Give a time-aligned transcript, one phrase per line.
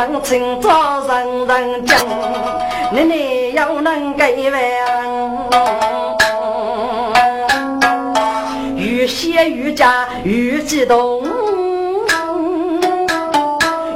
[0.00, 0.70] 人人称赞，
[1.06, 1.98] 人人讲，
[2.90, 4.58] 你你要能给完。
[8.76, 11.22] 越写越加越激动，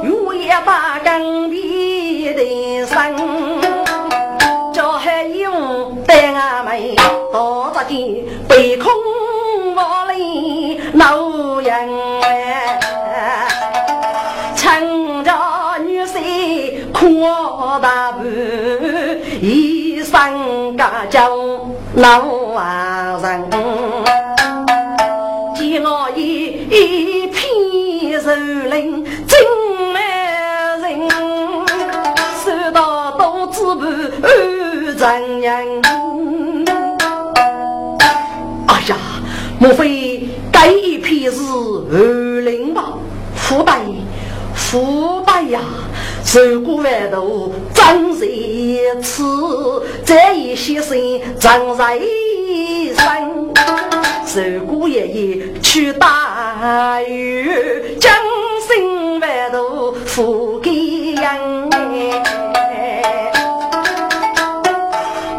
[0.03, 3.15] 越要把钢笔的声，
[4.71, 6.95] 叫还有带俺们
[7.33, 8.91] 到这的背空
[9.75, 11.89] 窝里闹人
[17.81, 18.23] 大步，
[19.41, 21.29] 一生家教
[21.95, 23.43] 老人。
[25.55, 28.29] 见我一一片树
[28.69, 29.39] 林，真
[29.93, 29.99] 美
[30.81, 31.09] 人，
[32.43, 33.89] 收到刀子盘
[34.23, 36.63] 安真人。
[38.67, 38.95] 哎呀，
[39.59, 41.41] 莫非该一片是
[41.91, 42.93] 二林吧？
[43.35, 43.79] 腐败，
[44.53, 45.59] 腐败呀！
[46.35, 48.27] 受过外头真在
[49.01, 49.23] 此，
[50.03, 51.97] 这一些心真在
[52.93, 53.53] 身。
[54.25, 58.13] 受过爷爷去大雨，将
[58.67, 61.25] 心万度付给人。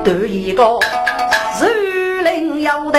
[0.02, 0.64] 头一个
[1.58, 1.66] 树
[2.24, 2.98] 林要得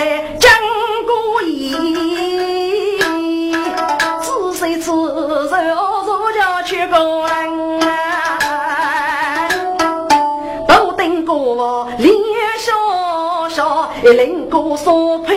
[11.57, 12.13] 等过连
[12.59, 15.35] 小小一领过所配。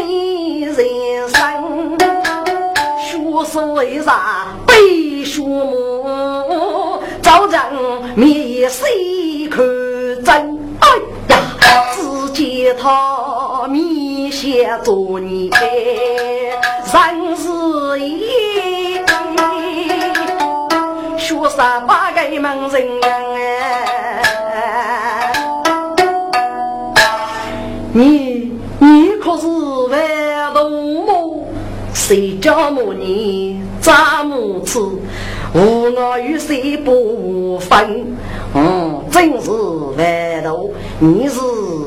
[3.43, 7.03] 是为啥背书目？
[7.23, 7.65] 早将
[8.15, 9.65] 灭谁看
[10.23, 10.59] 真？
[10.81, 10.89] 哎
[11.29, 11.37] 呀，
[11.95, 15.51] 只见他面下作孽，
[16.85, 18.99] 人是一
[21.19, 23.01] 学啥八个门人
[29.31, 30.69] 我是万毒
[31.07, 31.47] 魔？
[31.95, 34.81] 谁家母女咋母子，
[35.55, 38.17] 无我与谁不分？
[38.53, 39.53] 嗯，真是
[39.97, 41.39] 万毒，你是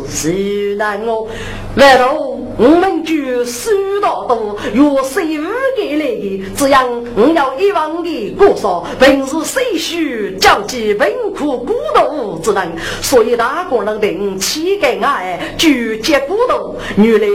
[0.08, 1.28] 谁难我？
[1.76, 3.72] 万毒，我们就收
[4.02, 12.72] 到多，若谁不给来的，这样我要一万的过少，本是谁需交集贫苦孤独之人，
[13.02, 17.28] 所以大个人定乞丐爱就接孤独，原来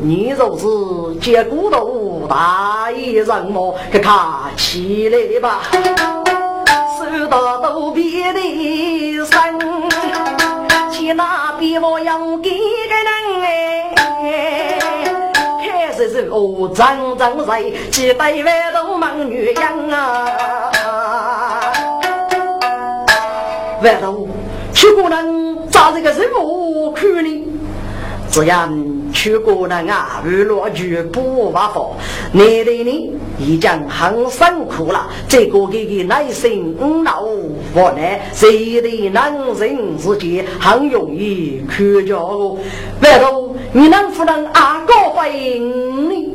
[0.00, 3.74] 你就是接孤独大一人么？
[3.90, 5.62] 给他起来吧。
[6.98, 9.40] 收到肚皮的生，
[10.90, 13.75] 去那边我要给个人哎，
[16.16, 16.86] 开始是哦，真
[17.18, 19.54] 真在，期待外头忙女人
[19.90, 20.26] 啊，
[23.82, 24.26] 万头
[24.72, 27.48] 去不能找这个任务去呢？
[28.30, 28.68] 只要。
[29.12, 31.96] 去过那啊，娱乐剧不发火，
[32.32, 35.08] 你的呢已经很辛苦了。
[35.26, 37.22] 这个给个男性恼
[37.72, 38.02] 火呢，
[38.34, 42.58] 谁的男人之间很容易哭叫。
[43.00, 46.34] 外头你能不能阿哥回应呢？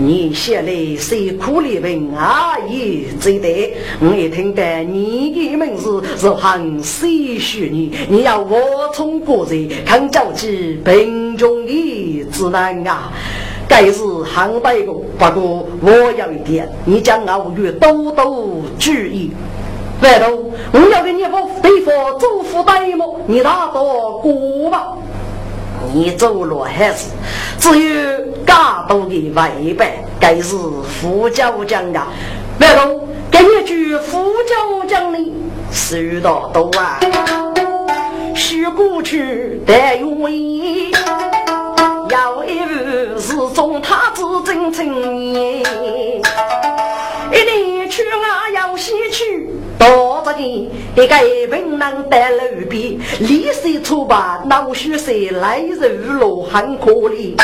[0.00, 3.74] 你写来谁苦里问阿姨最得？
[4.00, 13.12] 我一听得你的名字是很唏嘘你，你要我从国人看交起贫穷的之难啊！
[13.66, 19.32] 该是很白个，不过我有一点，你将奥语多多注意。
[20.00, 21.30] 外头我要给你副
[21.60, 21.90] 对付
[22.20, 23.20] 祖父代么？
[23.26, 24.96] 你拿到过吧。
[25.92, 27.08] 你走路还是
[27.58, 30.56] 只有嘎多的外辈，该是
[31.00, 32.00] 副教讲的。
[32.60, 35.18] 外头给你句副教讲的，
[35.70, 37.00] 收到多啊。
[38.34, 40.90] 许过去但愿意，
[42.10, 45.62] 要一日是中他子真情意。
[47.98, 49.50] 去啊要西去。
[49.76, 51.16] 到这里，一个
[51.50, 57.36] 文人在路边，李氏出把老许谁来入罗汉可怜。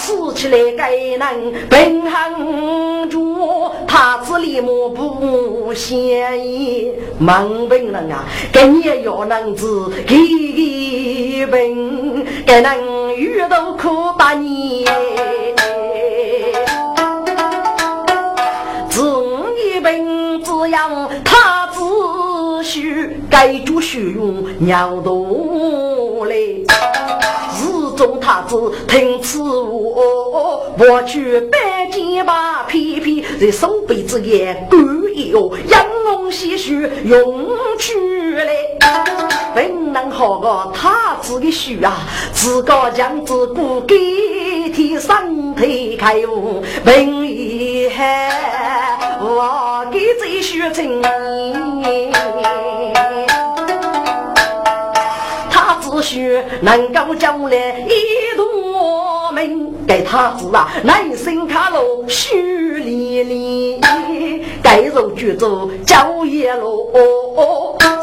[0.00, 6.92] 吃起来该人本很足，他子里莫不嫌疑。
[7.18, 14.84] 忙本人啊，跟你要能子给本，该人遇到可把你。
[19.82, 26.64] 本滋养，他只需该住学用，尿多嘞。
[27.96, 30.00] 中太子听此话，
[30.78, 31.58] 我去北
[31.92, 34.76] 京把皮皮在手背之间勾
[35.08, 37.48] 一哦，杨龙些许用
[37.78, 38.78] 去嘞。
[39.54, 40.90] 本能好个太
[41.20, 41.98] 子的书啊，
[42.32, 43.94] 自个将子不给
[44.72, 51.02] 替身体开悟，本厉害，我给这学成。
[56.02, 58.42] 须能够将来一度
[59.32, 63.80] 命，给他子啊，内心卡路虚离离，
[64.62, 66.90] 该入剧组交夜路，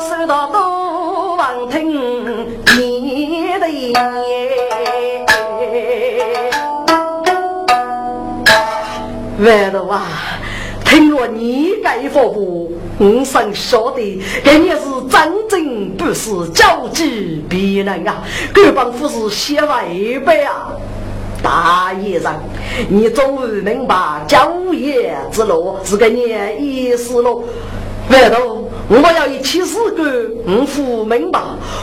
[0.09, 1.91] 收到都望听
[2.77, 3.93] 你的言，
[9.39, 10.01] 完了哇！
[10.85, 18.21] 听我你盖佛父，我生晓得，这也是真正不是交际别人啊！
[18.53, 20.67] 这帮夫是写为白啊！
[21.41, 22.29] 大爷人，
[22.89, 23.95] 你终于明白
[24.27, 26.23] 交业之路是个你
[26.59, 27.41] 意思了。
[28.11, 30.03] 外头我要一起死过，
[30.45, 31.39] 我不明白。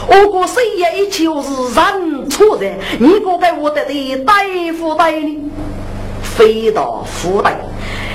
[0.07, 1.29] 我过谁也一起是
[1.73, 4.33] 人错的，你可给我得的大
[4.77, 5.49] 夫带呢？
[6.21, 7.57] 飞到福袋。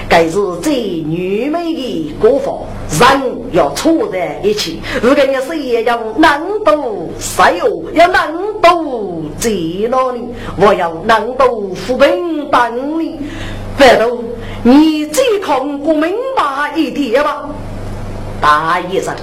[0.08, 2.52] 该是最愚昧的国法，
[2.98, 3.22] 人
[3.52, 4.80] 要处在一起。
[5.02, 9.50] 如果你事业要难度塞哦，要能多在
[9.88, 10.20] 哪里？
[10.56, 13.18] 我要能多扶贫帮你。
[13.76, 14.18] 反正
[14.62, 17.48] 你最看不明白一点吧，
[18.42, 19.14] 大医生。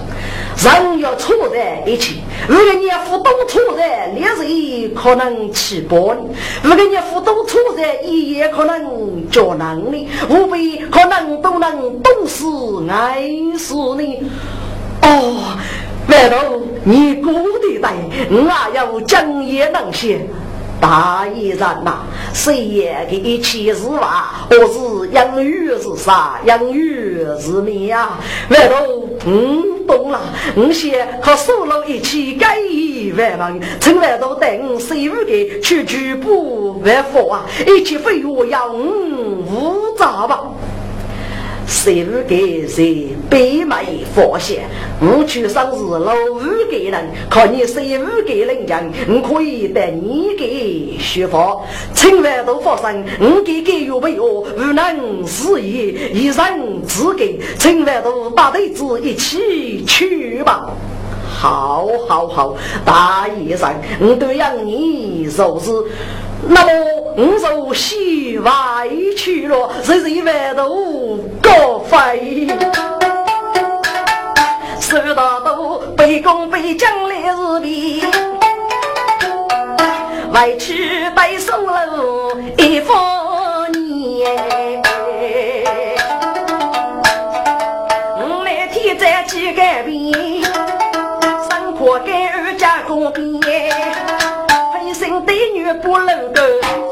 [0.62, 6.22] 人要处在一起，如果你互动处在，烈日可能起波你；
[6.62, 12.44] 如果你互动处在，也可能着能力，无非可能都能都是
[12.90, 13.24] 爱
[13.58, 14.30] 死你。
[15.02, 15.56] 哦，
[16.10, 17.94] 外头你过得来，
[18.30, 20.28] 我要讲也能写。
[20.82, 22.00] 大爷人呐，
[22.34, 24.48] 谁也给一起是吧？
[24.50, 26.40] 我是养鱼是啥？
[26.46, 28.12] 养鱼是你呀？
[28.50, 30.20] 外头嗯懂了，
[30.56, 37.46] 我先和苏老一起改一万万，趁外头等谁五的去举步万佛啊！
[37.68, 40.44] 一起飞跃要五五咋吧？
[41.70, 44.64] 谁不给谁北美发现？
[45.00, 51.58] 我去生日老五给人，看你谁不给人家，我可以带你给学法。
[51.94, 54.26] 千万都发生，我给给有没有？
[54.26, 60.72] 无能事业，一人自给，千万都大队子一起去吧。
[61.32, 63.70] 好，好，好，大医生，
[64.02, 65.72] 我都让你受是。
[66.48, 66.72] 那么
[67.16, 68.52] 我就西外
[69.18, 72.48] 去了，日日外头高飞，
[74.80, 78.04] 收到都背公背将来日里，
[80.32, 84.82] 外去背送了一方年，
[88.18, 90.14] 我来天再去改变，
[91.50, 93.29] 生活改二家公变。
[95.90, 96.42] 不能够，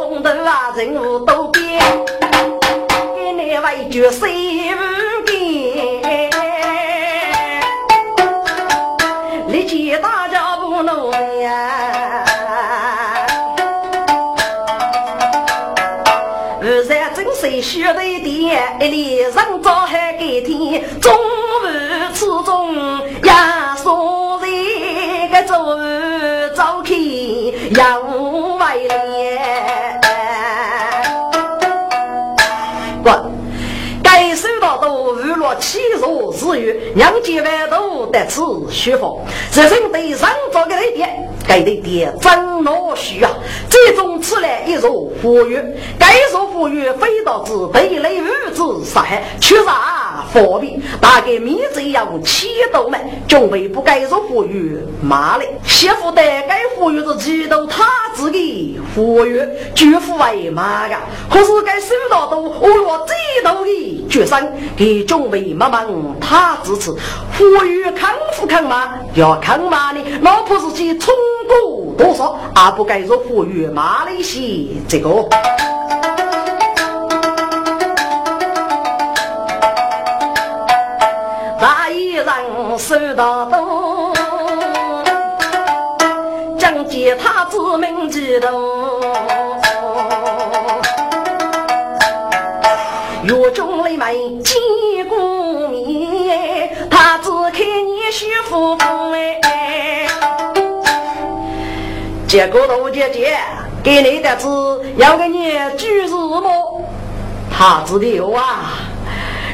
[0.09, 1.79] 中头啊人物都变，
[3.15, 4.81] 给那位就谁不
[5.23, 6.31] 给？
[9.49, 11.11] 力气大家不能
[11.41, 12.25] 呀！
[16.59, 21.17] 二三真是学的点，一里人早还给天，中午
[22.15, 22.73] 吃中
[23.25, 25.77] 呀，所人个中午
[26.55, 26.95] 早开
[27.79, 27.99] 呀。
[28.67, 29.97] 怀念。
[35.55, 39.07] 气若日月，两千万都得此学法。
[39.51, 43.31] 这人对上早的那点，该得点真老虚啊！
[43.69, 45.63] 这种此来一入佛曰，
[45.99, 50.81] 该入佛曰非导致对类物质杀害，却啥佛命？
[50.99, 55.47] 大概米这样气度们，准备不该入佛曰骂嘞。
[55.63, 61.01] 媳妇得该佛曰是嫉妒他自己佛曰，绝不为骂呀。
[61.29, 64.37] 可是该收到都我若最多的决心，
[64.75, 65.53] 给众位。
[65.53, 65.85] 妈妈，
[66.19, 71.13] 他支持，呼吁康复抗骂，要抗骂呢，老婆自己冲
[71.47, 75.27] 过多少，而不该说呼吁骂那些这个。
[81.59, 82.25] 大一人
[82.77, 84.13] 收到多，
[86.57, 89.01] 将吉他之名激动，
[93.23, 93.76] 狱中
[94.07, 94.55] 没见
[95.09, 100.07] 过面，他只看你徐夫妇哎。
[102.25, 103.37] 结果大姐姐
[103.83, 104.47] 给你的字
[104.95, 106.81] 要给你举什么？
[107.51, 108.75] 他知的有啊，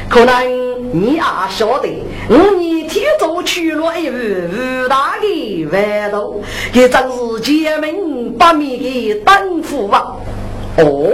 [0.08, 0.46] 可能
[0.92, 1.88] 你也晓得，
[2.28, 6.40] 我你天早去了一户武大的外头，
[6.72, 10.14] 也真是姐门八面的丈夫啊。
[10.78, 11.10] 哦，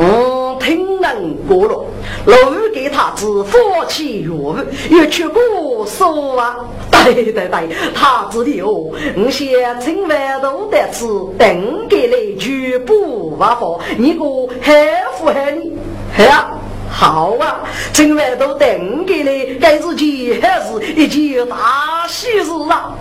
[0.00, 0.47] 嗯。
[0.68, 1.82] 听人过了，
[2.26, 3.56] 老五给他子夫
[3.88, 4.54] 妻岳父
[4.90, 6.56] 又去过说啊，
[6.90, 7.48] 对对对，
[7.94, 11.06] 他知道，我先请饭头的吃，
[11.38, 14.24] 等给你全部发好，你个
[14.60, 15.72] 还服还你？
[16.22, 16.50] 呀，
[16.90, 17.60] 好啊，
[17.94, 22.92] 请饭都等给你，该是件还是一件大喜事啊！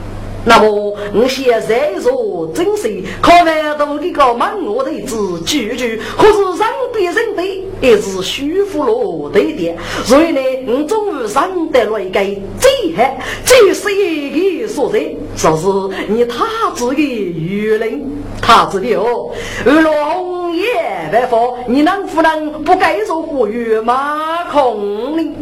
[0.49, 9.75] 那么，我现在说真是看完到这个满我的字句句，或是人比人对，也是舒服了对的。
[10.05, 12.21] 所以呢，我终于上得了一个
[12.57, 15.67] 最黑、最适宜的所在，说是
[16.07, 18.09] 你太子的舆人，
[18.41, 19.29] 他子的哦，
[19.65, 20.63] 二龙也
[21.11, 21.37] 白发，
[21.67, 25.35] 你能不能不该说呼吁马空呢？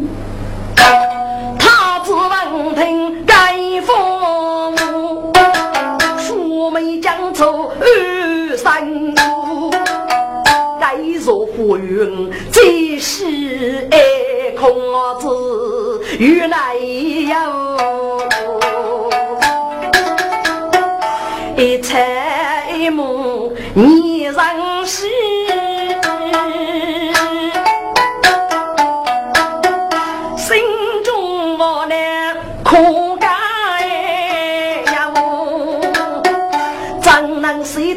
[0.76, 4.25] 太子闻听该封。
[6.72, 9.72] 没讲错二三五，
[10.80, 14.76] 该说浮云最是爱空
[15.20, 17.36] 子，与来有
[21.58, 24.36] 一彩幕你人
[24.86, 25.35] 是。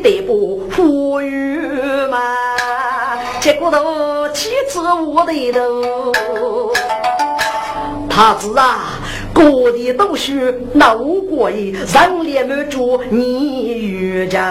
[0.02, 1.58] 得不富裕
[2.08, 2.18] 嘛？
[3.40, 6.72] 结果都妻子我的头，
[8.10, 8.98] 他子啊，
[9.32, 14.42] 各地都是闹过一让脸没住你遇见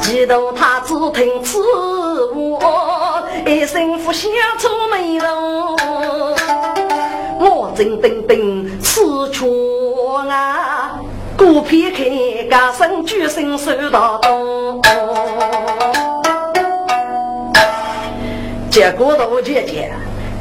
[0.00, 1.58] 记得他只听此
[2.58, 5.76] 话，一声不响出眉头，
[7.38, 11.00] 我正等等此处啊。
[11.36, 12.04] 不撇开，
[12.48, 14.80] 家生举身受到东。
[18.70, 19.92] 结果大姐姐，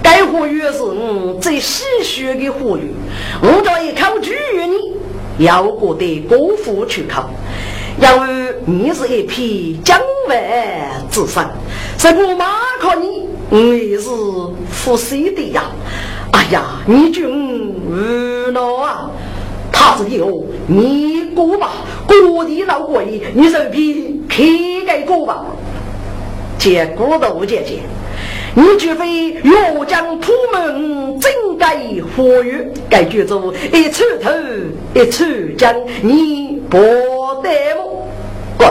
[0.02, 2.94] 该呼吁是我最喜血的呼吁。
[3.42, 4.38] 我这一考举
[5.38, 7.30] 你，要过得国府去考，
[8.00, 10.40] 因为你是一匹江湾
[11.10, 11.46] 之身，
[11.98, 12.46] 是我马
[12.80, 14.10] 考你，你是
[14.70, 15.64] 服谁的呀？
[16.32, 19.12] 哎呀，你就无恼啊！
[19.82, 21.72] 他是有，你过吧，
[22.06, 24.44] 过的老贵，你手皮开
[24.86, 25.44] 给过吧。
[26.60, 27.80] 结果大姐姐，
[28.54, 31.80] 你绝非要将出门真该
[32.16, 33.36] 活跃，该举着
[33.74, 34.30] 一出头
[34.94, 35.26] 一出
[35.58, 36.78] 将，你不
[37.42, 38.06] 得么？
[38.60, 38.70] 滚！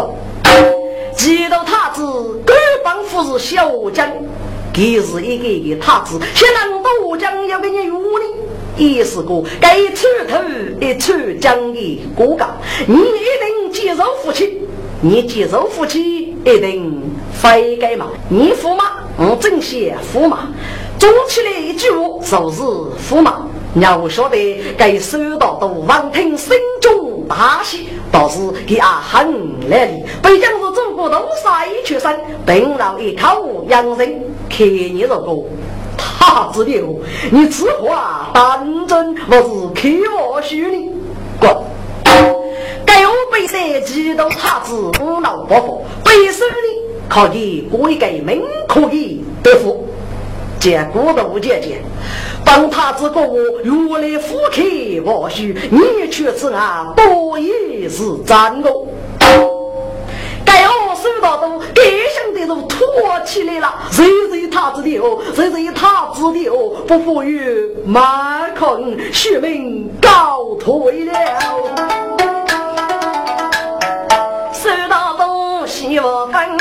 [1.16, 2.04] 知道他子
[2.46, 4.08] 官方府是小将，
[4.72, 8.20] 给是一个一个他子，现在大将要给你用的。
[8.88, 10.38] 也是个该出头
[10.80, 12.48] 一出将的骨干，
[12.86, 14.58] 你一定接受夫妻，
[15.02, 18.06] 你接受夫妻一定非该嘛？
[18.28, 18.84] 你驸马，
[19.18, 20.48] 我正些驸马，
[20.98, 22.62] 总起来一句话就是
[23.08, 23.46] 驸马。
[23.74, 30.02] 要晓得该收到都王听心中大喜，倒是给阿很来历。
[30.20, 35.44] 北疆是中国东山出身，本老一口洋人，看你这个。
[36.20, 36.72] 他知道
[37.30, 39.40] 你此话当真，我是
[39.74, 40.92] 开玩笑的。
[41.40, 41.56] 滚！
[42.84, 49.88] 该我背山几道他子五老八佛，背山的可以过一个名可以得福。
[50.58, 51.80] 见古道姐姐，
[52.44, 58.70] 当他子过我原来夫妻或许你却是啊，多也是真的。
[60.44, 61.99] 该我收到都给
[62.40, 63.74] 那种拖起来了。
[63.90, 71.12] 谁谁他子的哦，谁谁他子的哦，不负于满坑血命告退了。
[74.52, 76.58] 收到东西我分，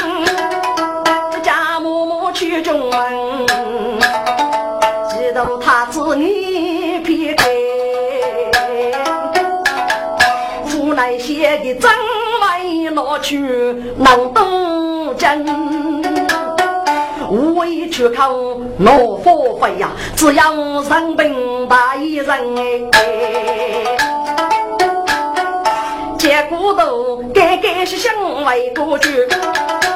[1.41, 3.47] 家母母去中门，
[5.09, 7.69] 只道他子你别给。
[10.95, 11.89] 那写的真
[12.41, 13.39] 外拿去
[13.97, 15.68] 能动真。
[17.69, 18.33] 为去靠
[18.77, 22.27] 拿火费呀，只要生病大一人
[22.91, 23.97] 哎。
[26.17, 28.11] 结果都该该是想
[28.45, 29.27] 为过去，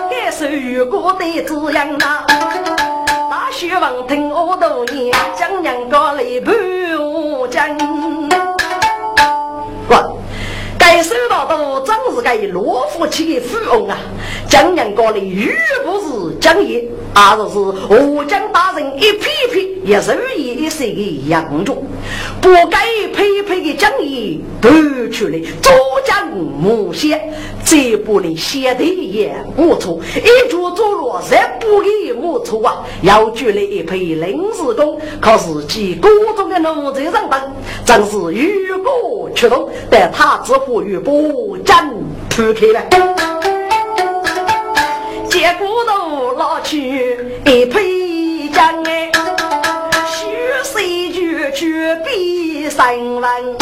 [0.10, 0.46] 该受
[0.86, 2.24] 过的滋养呐。
[3.30, 8.32] 大学问听我多年，将两个来陪我讲。
[10.93, 13.97] 该收到的真是该罗福气的富翁啊！
[14.47, 15.51] 江阳高里玉
[15.83, 17.57] 不是江爷，而是
[17.89, 21.83] 吴江大人一批批也是一一岁的杨忠，
[22.39, 24.70] 不该批配的江爷都
[25.10, 25.72] 出来左
[26.05, 32.84] 江木线，这不能写的也没错，一脚走路在不给没错啊！
[33.01, 37.53] 要举来一批临时工，靠自己各种的农在上班，
[37.86, 41.89] 真是雨过驱动，但他只乎于不江
[42.29, 42.82] 铺开了。
[45.29, 47.81] 结果都拿去一配
[48.50, 49.11] 浆哎，
[52.03, 53.58] 比三文。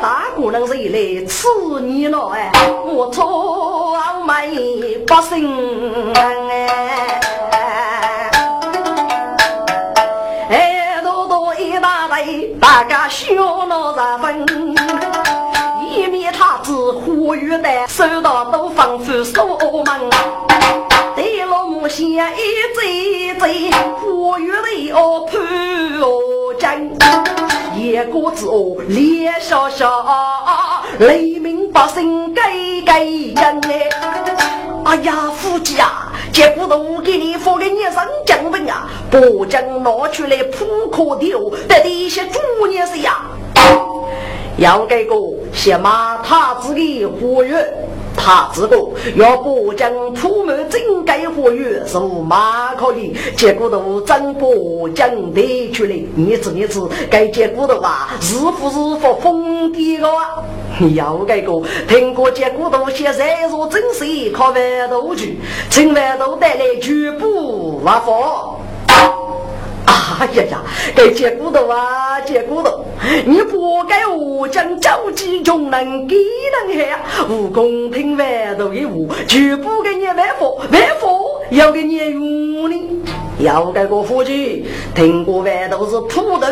[0.00, 1.46] 大姑娘谁来吃
[1.80, 2.50] 你了哎？
[2.84, 3.96] 我错
[4.26, 7.20] 没不行哎。
[10.50, 14.46] 哎，多多一大堆，大家笑闹十分。
[15.88, 20.10] 一面他子呼吁的，收到都仿佛锁门。
[21.88, 22.14] 先一
[22.74, 23.70] 嘴嘴，
[24.00, 25.38] 呼吁的哦潘
[26.00, 26.08] 哦
[26.58, 26.90] 真，
[27.76, 30.04] 一个字哦脸笑笑，
[30.98, 32.42] 雷鸣百姓该
[32.84, 33.88] 该人哎！
[34.84, 43.22] 哎呀，夫妻啊，结果都给你发给你上奖品啊，不将拿出来扑克丢，得一些主年是呀。
[44.58, 45.14] 要给个
[45.52, 47.54] 先马他自己呼吁。
[48.16, 48.76] 他这个
[49.16, 55.90] 要不将铺门真该活跃是马可的，结果都真不将得出来。
[56.14, 60.08] 你知你知，该结果的话，是不是发疯的个？
[60.94, 61.52] 要该个
[61.86, 65.38] 听过结果都现在说真是靠豌豆去，
[65.70, 68.58] 请豌豆带来全部发放。
[70.18, 70.62] 哎呀呀，
[70.96, 72.84] 给接骨头啊，接骨头！
[73.24, 83.21] 你不该我将招集穷人给人害，武功听完都给无，全部给你万佛，万佛要给你用呢。
[83.42, 86.46] 要盖个夫妻，听过外头是土豆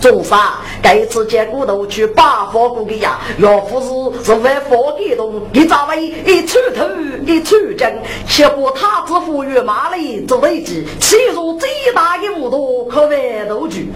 [0.00, 0.60] 种啥？
[0.82, 6.84] 盖次接骨头去把火锅给呀，岳父是是万佛给动，一咋会一出头
[7.26, 7.86] 一出筋？
[8.26, 13.88] 结果他只富裕马里做飞机，起数最大的屋头可外头去。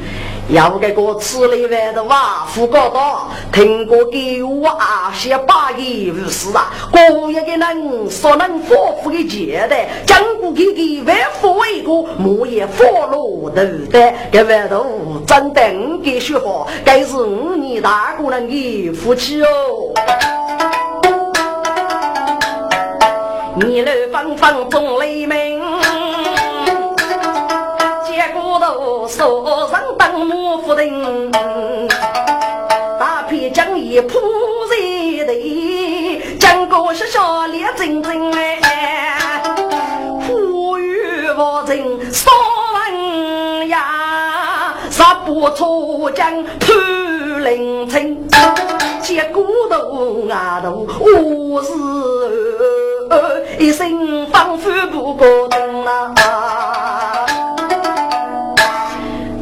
[0.50, 13.50] 要给个吃了饭的娃富高大，听过给我阿些八爷无事啊，过一个人所能丰富的接待，讲过给给万富一个，莫也佛罗头
[13.90, 14.84] 的，给外头
[15.26, 19.94] 真等给说法，该是五年大姑娘的福气哦。
[23.56, 25.63] 你来方方众雷鸣。
[29.06, 31.30] 手上当木斧钉，
[32.98, 34.18] 大片江一铺
[34.70, 34.76] 在
[35.26, 39.42] 地，江高是下烈阵阵哎，
[40.26, 42.30] 呼吁我人少
[42.72, 48.18] 文呀，杀不出江潘林村，
[49.02, 51.70] 接骨头牙头我是
[53.62, 56.73] 一生仿佛不过灯啊。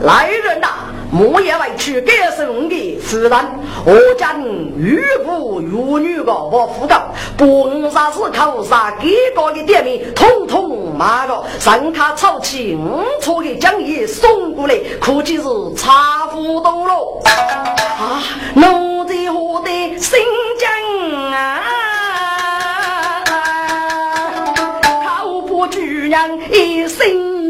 [0.02, 0.68] 来人呐！
[1.12, 3.30] 莫言外去给生的夫人，
[3.84, 7.02] 我将玉部玉女的我夫告，
[7.36, 15.44] 不杀是口杀给个的店面，统统骂个，让他抄起五错的讲义送过来，估计是
[15.76, 17.22] 差不多了。
[18.00, 20.18] 啊，奴才我得新
[20.58, 21.60] 疆啊？
[25.04, 27.41] 靠破主娘一生。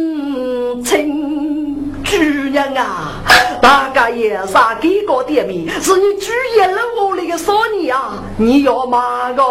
[2.52, 3.22] 人啊，
[3.62, 8.22] 大家也杀给个店面，是你主演了我那个少年啊！
[8.36, 9.42] 你要骂个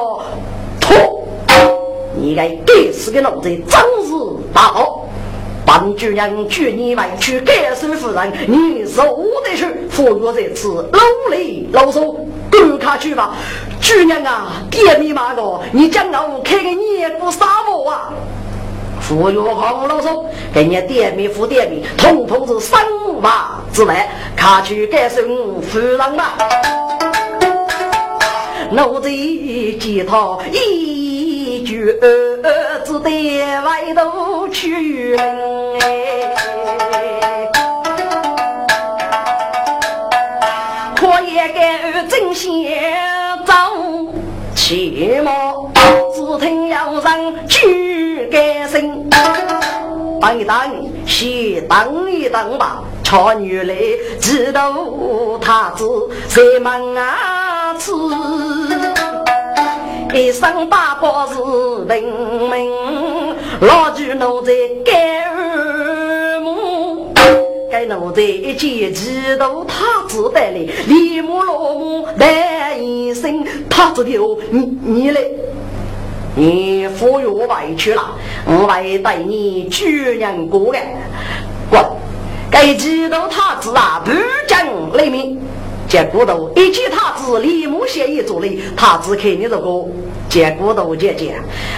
[0.79, 1.27] 错，
[2.15, 4.13] 你该该死的奴才，真是
[4.53, 5.07] 大好！
[5.65, 9.65] 本主人娶你为娶该死夫人，你受得去？
[9.89, 12.15] 服我这次努力劳手，
[12.51, 13.33] 赶快去吧！
[13.81, 18.13] 主人啊，店面骂个，你将我开个年不杀我啊！
[19.01, 22.79] 富裕好老松，给你点米付点米，统统是生
[23.21, 25.21] 马之内，看去该是
[25.61, 26.37] 夫人吧。
[28.71, 31.93] 奴才见他一句
[32.85, 35.17] 只得外头去，
[40.95, 42.71] 可也该真先
[43.45, 43.53] 走。
[44.55, 45.31] 起码
[46.15, 48.00] 只听有人去
[48.31, 49.09] 改声，
[50.21, 50.55] 等一等，
[51.05, 52.81] 先等一等吧。
[53.03, 53.75] 瞧女来
[54.21, 54.73] 知道
[55.41, 55.83] 他子
[56.29, 57.91] 在门啊此，
[60.13, 62.03] 一生八宝是文
[62.49, 62.71] 明，
[63.59, 64.53] 老举奴在
[64.85, 67.13] 盖二母，
[67.69, 74.17] 该奴在一见几度他子带来，立马落幕来一声，他子的
[74.51, 75.21] 你你来。
[76.35, 78.15] 你赴约外去了，
[78.45, 80.95] 我会带你举人过来。
[81.69, 81.81] 滚！
[82.49, 84.11] 该知道他自啊，不
[84.47, 85.39] 讲雷鸣。
[85.91, 88.57] 见骨头，一见他子立马协议做嘞。
[88.77, 89.85] 他子看你这个
[90.29, 91.35] 见骨头姐姐，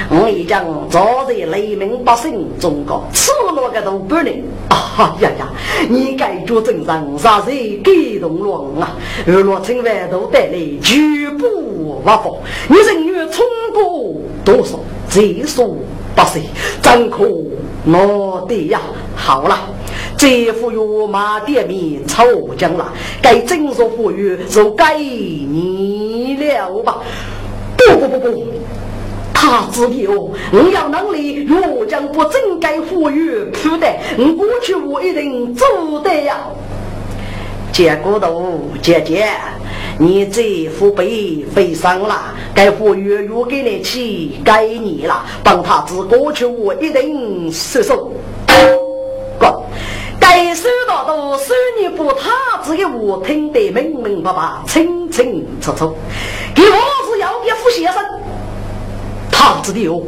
[0.07, 0.55] 我已经
[0.87, 4.31] 早在雷鸣百姓中国赤裸个都不能。
[4.69, 5.51] 啊呀呀！
[5.89, 8.95] 你该做真人，啥子感动了我啊？
[9.25, 12.23] 二罗城外头带来举步无法，
[12.67, 14.13] 你人缘冲过
[14.45, 14.77] 多少？
[15.09, 15.79] 最数
[16.15, 16.39] 不是，
[16.81, 17.27] 真可
[17.85, 18.79] 恼的呀！
[19.15, 19.59] 好了。
[20.15, 22.23] 这副药马店面抽
[22.55, 24.11] 奖了，该正所服务
[24.49, 27.01] 就该你了吧？
[27.75, 28.45] 不不不不，
[29.33, 30.13] 他知道
[30.53, 33.09] 我要能力，若将不正该服务
[33.51, 36.37] 铺的，我过去我一定做得呀。
[37.73, 39.27] 结果都姐姐，
[39.97, 48.11] 你这副背飞上了，该服务又给你起，该你了，帮他治过去我一定收手。
[50.19, 52.31] 该收到的收你不他
[52.63, 55.95] 只给我听得明明白白、清清楚楚。
[56.55, 56.77] 给我
[57.11, 58.03] 是要给副先生，
[59.31, 60.01] 他知道。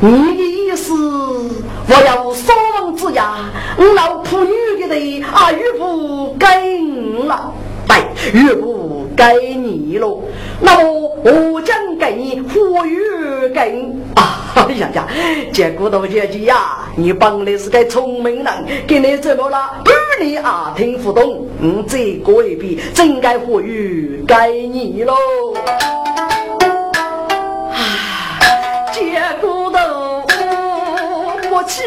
[0.00, 3.34] 你的意思，我要烧王之家，
[3.76, 6.46] 我老婆女的的啊，岳父给
[6.80, 7.52] 你了，
[7.86, 7.96] 对，
[8.32, 10.20] 岳父给你了。
[10.60, 14.40] 那么我将给你富裕给啊！
[14.54, 15.08] 哎呀呀，
[15.52, 18.46] 这骨头姐姐呀，你本来是个聪明人，
[18.86, 19.82] 给你怎么了？
[19.84, 19.90] 不
[20.22, 21.46] 你啊，听不懂。
[21.60, 25.14] 嗯，这过一笔，真该富裕给你喽。
[28.92, 29.00] 这
[29.40, 29.78] 骨头
[31.50, 31.82] 我起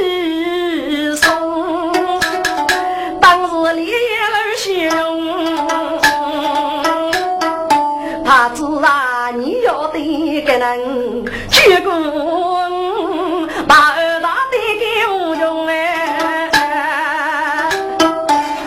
[8.27, 16.19] 他知啊，你要得个人鞠躬，把二大的给无用哎，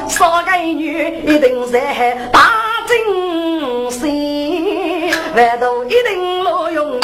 [0.08, 2.50] 少个女一定在大
[2.88, 6.98] 正心，万都一定落用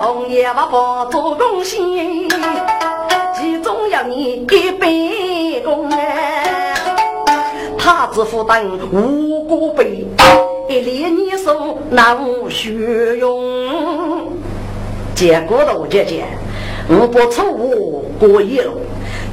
[0.00, 1.78] 红叶不怕做贡献，
[7.90, 10.06] 他子负担无辜悲，
[10.68, 12.18] 一连你手难
[12.50, 14.30] 学用。
[15.14, 16.26] 结果的姐姐，
[16.86, 18.72] 我不出我过一路，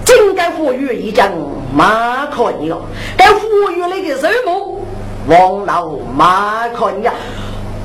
[0.06, 1.30] 真该富裕一将
[1.76, 2.80] 马可你了，
[3.18, 4.80] 该富裕那个什么
[5.28, 7.14] 王老马可你呀？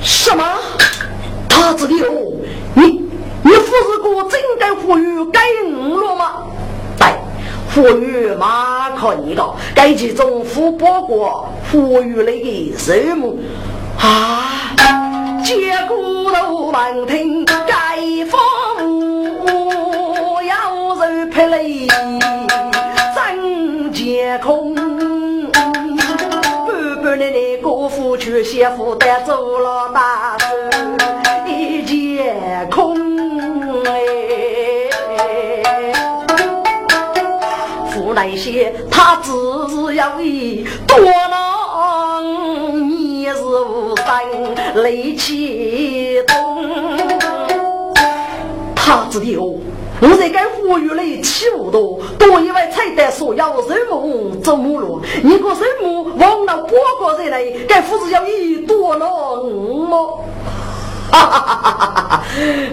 [0.00, 0.44] 什么？
[1.48, 2.32] 他这里哦，
[2.74, 2.84] 你
[3.42, 6.32] 你不是过真该富裕该我了吗？
[7.72, 13.34] 富裕马可尼个，该其中富包括富裕那个什么
[13.98, 14.74] 啊？
[15.44, 17.96] 接骨头满听盖
[18.28, 18.40] 房
[20.44, 21.86] 要人拍雷
[23.14, 25.52] 真结空，半
[27.02, 30.36] 半的那个夫娶媳妇带走了大
[38.14, 39.30] 那些他只
[39.68, 46.34] 是要一多浪，你是无声雷气动。
[48.74, 49.42] 他知道
[50.02, 55.00] 我在该富裕里起舞多，多一位彩蛋说要什么怎么了？
[55.22, 58.10] 你个什么忘了八个人来，该夫子。
[58.10, 60.24] 要一多浪么？
[61.10, 62.22] 哈！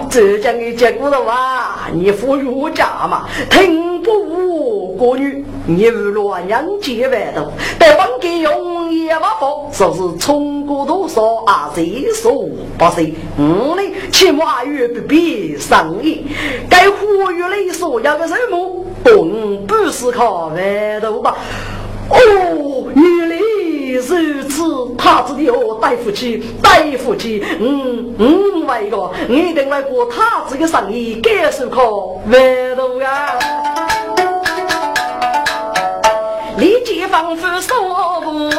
[0.10, 1.90] 浙江的结果的话！
[1.94, 11.70] 你富裕家嘛，听不无国女，你若娘结外头，得帮给用也不好，说是从过多少啊？
[11.74, 12.32] 谁说
[12.78, 13.12] 不是？
[13.38, 16.26] 嗯嘞，起码月不必生意，
[16.70, 21.36] 该富裕的说要个什么，动不是靠外头吧？
[22.10, 23.38] 哦，你来
[23.94, 31.82] 如此，他子的哦，大夫妻，大夫妻，嗯嗯，为个，你定来过他子的生意，感受可
[32.32, 33.40] 外头呀。
[36.58, 38.50] 立即放夫说不，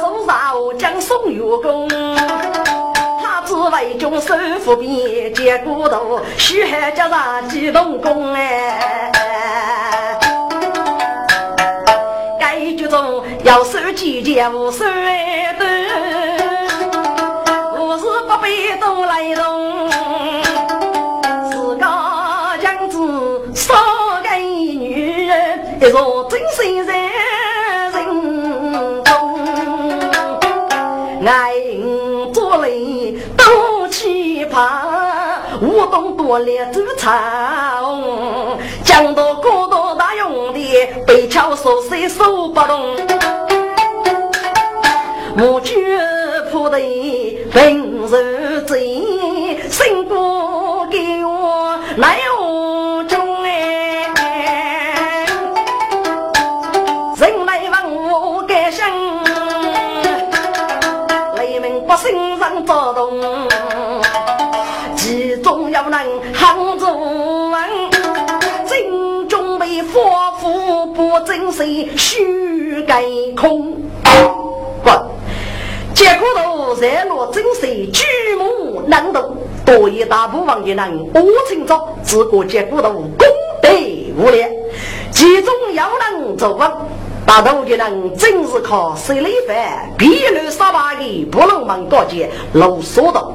[0.00, 1.88] 手上将送月公，
[3.22, 9.29] 他子为君守府边，接骨头，须还叫上几动工哎。
[13.44, 14.92] 要守几件无守的，
[17.78, 19.90] 无事不必动来动，
[21.50, 23.74] 自家将子少
[24.22, 26.94] 给女人，一座真心在
[27.92, 29.38] 人中，
[31.26, 31.54] 爱
[32.32, 34.68] 做累都奇葩。
[35.62, 42.96] 武东多烈走长，讲到过多大用的，被桥所碎手不动。
[45.36, 45.74] 木具
[46.50, 46.78] 铺的
[47.52, 54.08] 本是贼，辛苦给我来无中哎，
[57.16, 58.90] 人来问我该想，
[61.36, 63.20] 雷鸣百姓人躁动。
[65.72, 65.98] 要能
[66.32, 67.60] 扛住稳，
[68.66, 73.02] 正中被佛父不珍惜，虚盖
[73.36, 73.89] 空。
[76.00, 78.02] 不，结果头热落真实，举
[78.38, 79.36] 目难读，
[79.66, 83.28] 多一大部分的人我清楚，自个结果头功
[83.62, 83.68] 德
[84.16, 84.48] 无量，
[85.12, 86.70] 其中要能做稳。
[87.26, 93.34] 大头的人真是靠水里饭，碧绿沙巴的不能门高街路索道。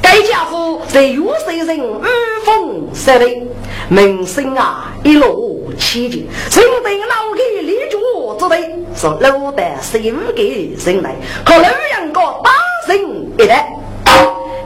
[0.00, 2.00] 该家伙在有水人五
[2.44, 3.42] 风山里，
[3.88, 6.28] 名声啊一路起劲。
[6.48, 7.98] 身等老给立足
[8.38, 12.52] 之地，是路的十五个人来，可老杨哥打
[12.88, 13.00] 人
[13.38, 13.68] 一代。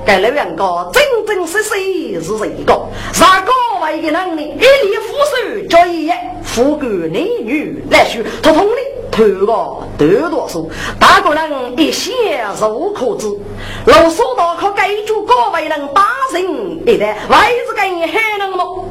[0.04, 6.10] 该老杨哥真真实实是一个，啥个为的能力，一力扶手叫一
[6.42, 8.72] 富贵男女来说，通通的
[9.10, 9.46] 头个
[9.98, 12.12] 多多数，大个人一些
[12.58, 13.26] 肉可知。
[13.86, 16.42] 老说到可该住高位人打人
[16.86, 17.36] 一代，为
[17.66, 18.84] 是该还能么？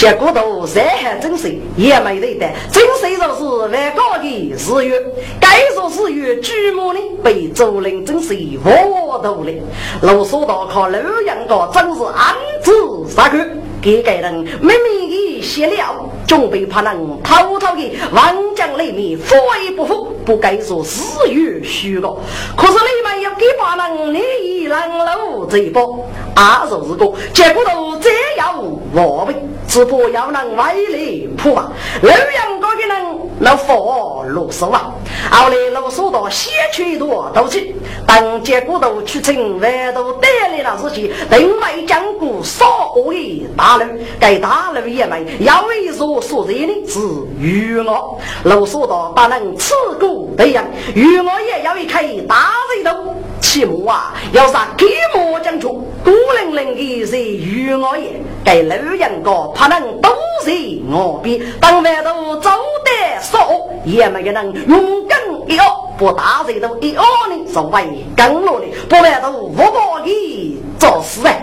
[0.00, 4.98] 结果都山海真水也没得的，真水说是万高的日月，
[5.38, 9.52] 该说是月巨木呢被周林真水活头了。
[10.00, 12.34] 老说到靠楼阳高，真是安
[12.64, 12.72] 置
[13.14, 13.36] 杀口，
[13.80, 20.84] 给个人明明的写了，准备怕人偷偷的王将里面服也不服，不该说
[21.26, 22.00] 日月虚。
[22.00, 22.18] 高。
[22.56, 28.62] 可是你们要给把人你一人路这一波，二十二个，结果都这样
[28.92, 29.34] 我们。
[29.70, 31.70] 只不要能外力破嘛，
[32.02, 34.92] 洛阳高的人那佛落手啊，
[35.30, 43.84] 后来落手到先去多都去，当结果都去成万都带来了自己，另外将股少为大路，
[44.18, 46.98] 该大路也没要为所所人的是
[47.38, 53.14] 余额，落手到把人吃股对呀，余额也要一开大水头。
[53.40, 60.10] 起码啊，要啥给莫讲出，孤零零的是余额也，给老人家怕能都
[60.44, 60.50] 是
[60.88, 62.50] 我比，当外头走
[62.84, 63.50] 得少，
[63.84, 65.64] 也没个人勇敢一哦，
[65.98, 71.42] 不打谁都一哦呢，是为更落的，不外头无报的做事哎。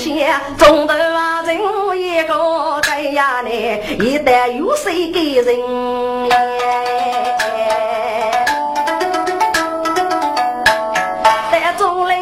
[0.00, 1.58] 些中头啊人
[1.98, 5.54] 一个在呀里，一旦有谁给人
[6.26, 6.32] 耶？
[11.52, 12.18] 但众人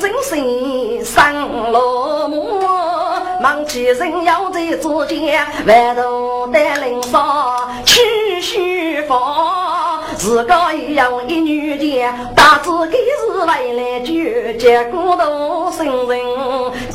[0.00, 8.58] 真心上落寞，忙起人要在之间，外头带领上去书
[9.06, 10.00] 房。
[10.16, 16.31] 自个一样一女的，打自己是为来救，结果都生人。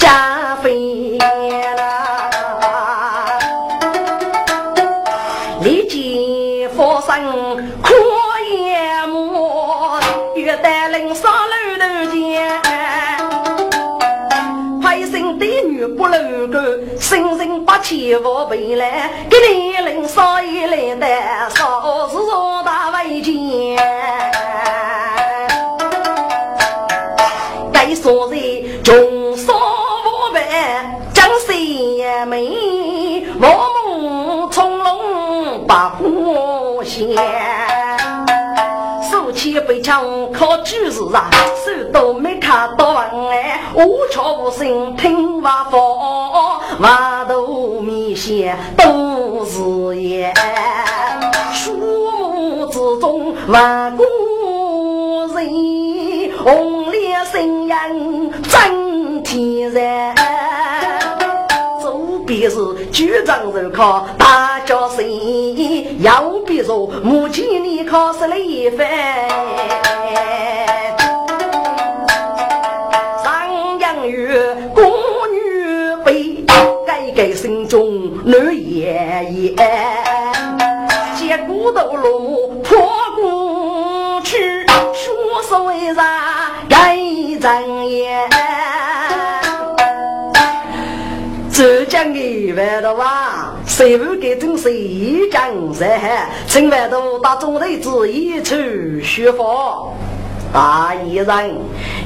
[0.07, 1.83] 加飞了，
[5.61, 7.93] 立即发生可
[8.49, 9.99] 眼目，
[10.35, 12.17] 越带领上楼头见。
[15.97, 16.59] 不能够，
[16.99, 21.07] 生生不起我回来，给你领少爷来的，
[21.49, 23.33] 少是做大为艰。
[27.73, 28.35] 该说的
[28.83, 29.53] 穷少，
[32.17, 33.47] 山美，我
[33.85, 37.15] 梦从容把花仙。
[39.45, 40.03] 一被枪
[40.33, 41.29] 靠举子啊，
[41.63, 45.79] 手都没看到完哎，无巧无声听话放，
[46.81, 50.33] 话都迷些都是言，
[51.53, 54.03] 树木之中万古
[55.33, 60.26] 人，红脸新人真天然。
[62.91, 65.05] 局长人考大教生，
[65.99, 66.71] 右边是
[67.03, 68.87] 母亲你考试了一番。
[73.23, 74.91] 上阳月宫
[75.31, 76.43] 女悲，
[76.85, 79.55] 改改心中难言言。
[81.15, 82.77] 接骨头落木破
[83.15, 86.01] 骨去，说是为啥
[86.69, 86.95] 该
[87.39, 88.29] 睁眼？
[91.97, 96.29] 浙江的外头啊，谁不给真是一江山？
[96.47, 98.53] 城外头打中队子一处
[99.01, 99.91] 学佛。
[100.53, 101.55] 大义人，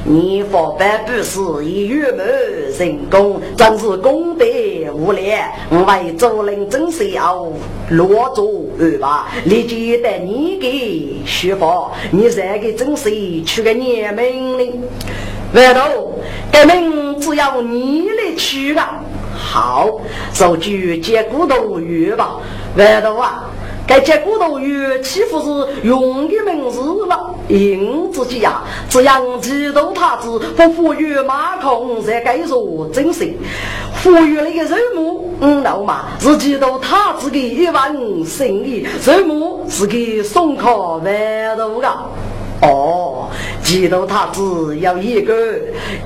[0.04, 2.26] 你佛办不是以圆满
[2.74, 4.46] 成功，真是功德
[4.94, 5.46] 无量。
[5.68, 7.46] 我为主人真是要
[7.90, 13.10] 落足二吧，立即带你给学佛，你这个真是
[13.42, 14.82] 取个年命令。
[15.52, 16.18] 外头
[16.50, 19.04] 革命只要你来取啊！
[19.42, 20.00] 好，
[20.32, 22.36] 就去接骨头鱼吧。
[22.76, 23.44] 外头啊，
[23.86, 27.34] 该接骨头鱼岂不是用的名字了？
[27.48, 33.30] 因自己呀，只养几头塔子，不富裕马空才该说真实。
[33.96, 41.88] 富裕那个肉木，嗯，老嘛是几头塔子的一万生意，肉木是给送靠外头的。
[42.62, 43.28] 哦，
[43.62, 45.34] 几头他只要一个，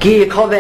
[0.01, 0.59] 给可饭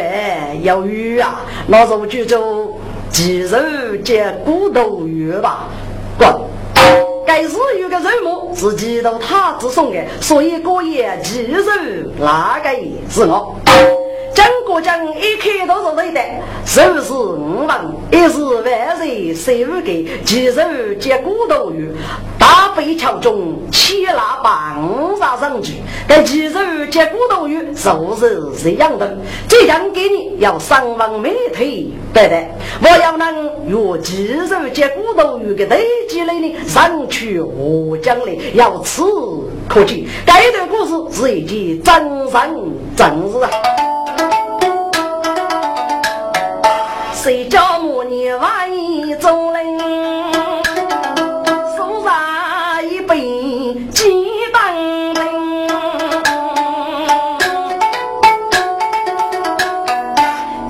[0.62, 2.78] 要鱼啊，那就去做
[3.10, 3.58] 鸡肉
[4.04, 5.68] 煎骨头鱼吧。
[6.18, 6.28] 滚！
[7.26, 11.64] 该是有个任务是几头塔子送的，所以过夜鸡肉
[12.18, 12.70] 那个
[13.08, 13.56] 是我。
[14.36, 16.20] 张国江一开头是对的，
[16.76, 17.80] 肉是五万，
[18.12, 19.90] 一是万岁十五个，
[20.26, 20.62] 鸡肉
[21.00, 21.90] 接骨头鱼，
[22.38, 29.16] 大北桥中七腊八五杀上去，但鸡肉接骨头鱼就是这样的，
[29.48, 32.44] 这样给你要三万美腿，对的，
[32.82, 39.00] 我要能用鸡肉接骨头鱼的堆积来呢，上去我将来要吃
[39.66, 42.40] 可惜，这段故事是一件真神
[42.94, 43.50] 真事啊。
[47.26, 49.76] 谁叫母女万一走人，
[51.76, 53.18] 手上一杯
[53.90, 54.72] 鸡蛋
[55.12, 55.26] 灯，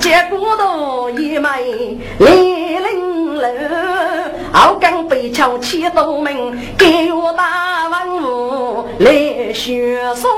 [0.00, 3.50] 结果都一枚零零六，
[4.54, 10.30] 熬干杯敲起东门，给我大王母来学送，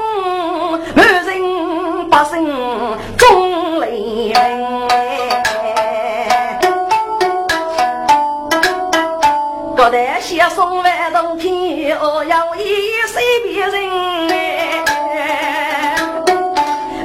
[9.88, 12.60] 高台写送万东天，哦要一
[13.06, 13.72] 随别人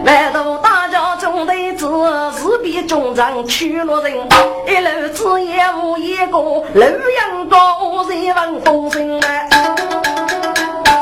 [0.03, 1.87] 万东大家中的子，
[2.37, 4.13] 是比中长去落人。
[4.67, 9.47] 一路子也无一个，路阳高人问东升来，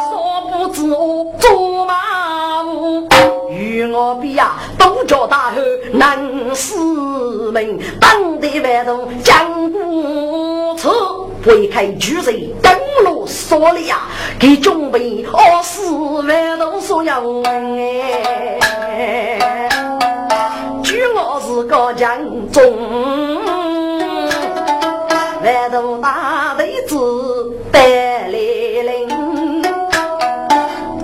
[0.07, 3.09] 说不知我做马虎，
[3.49, 5.55] 与我比呀，都叫大汉
[5.91, 11.30] 难死命，当得万东江湖出。
[11.43, 12.71] 挥开巨人，登
[13.03, 14.01] 陆索利亚，
[14.39, 18.59] 给准备二十万都所要哎！
[20.83, 22.19] 据我是个将
[22.51, 22.63] 中，
[25.43, 26.95] 万都大队子
[27.71, 29.09] 带来领，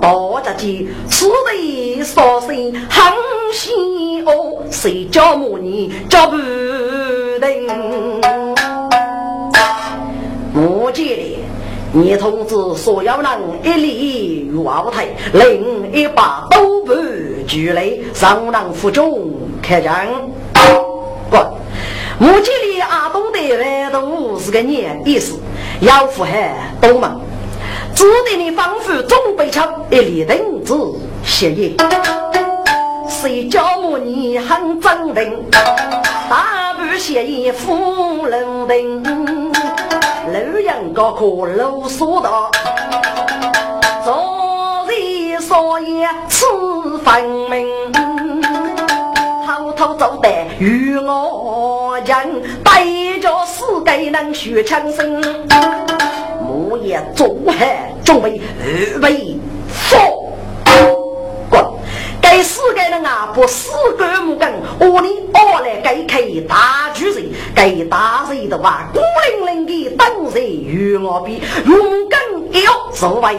[0.00, 0.12] 大
[0.44, 2.48] 家见此地所生
[2.88, 3.12] 很
[3.52, 6.36] 喜哦，谁叫母你叫不
[7.40, 8.37] 定？
[10.60, 11.38] 我记得，
[11.92, 13.30] 你通知所有人
[13.62, 16.92] 一礼于后台，另一把都不
[17.46, 19.30] 举雷，上人府中
[19.62, 19.94] 开张。
[21.30, 21.36] 不，
[22.18, 25.38] 我记得阿东的外头是个年意思，
[25.78, 26.30] 要符合
[26.80, 27.08] 东门，
[27.94, 30.74] 指定的方法总被抢，一礼等子
[31.22, 31.76] 协议。
[33.08, 35.40] 谁叫我你很真定，
[36.28, 39.48] 大步协议夫人定。
[40.28, 42.50] 路阳高可路所道，
[44.04, 46.44] 昨日所言此
[46.98, 47.66] 分明，
[49.34, 52.84] 偷偷走得与我人，带
[53.20, 55.22] 着四个能学枪声，
[56.42, 60.37] 木叶做汉准备预备佛，滚！
[62.20, 69.00] 该四个在那啊不死干木根，我呢我来给开大巨人，给大人的话孤
[69.44, 72.20] 零零的等人与我比，勇敢
[72.62, 73.36] 要作为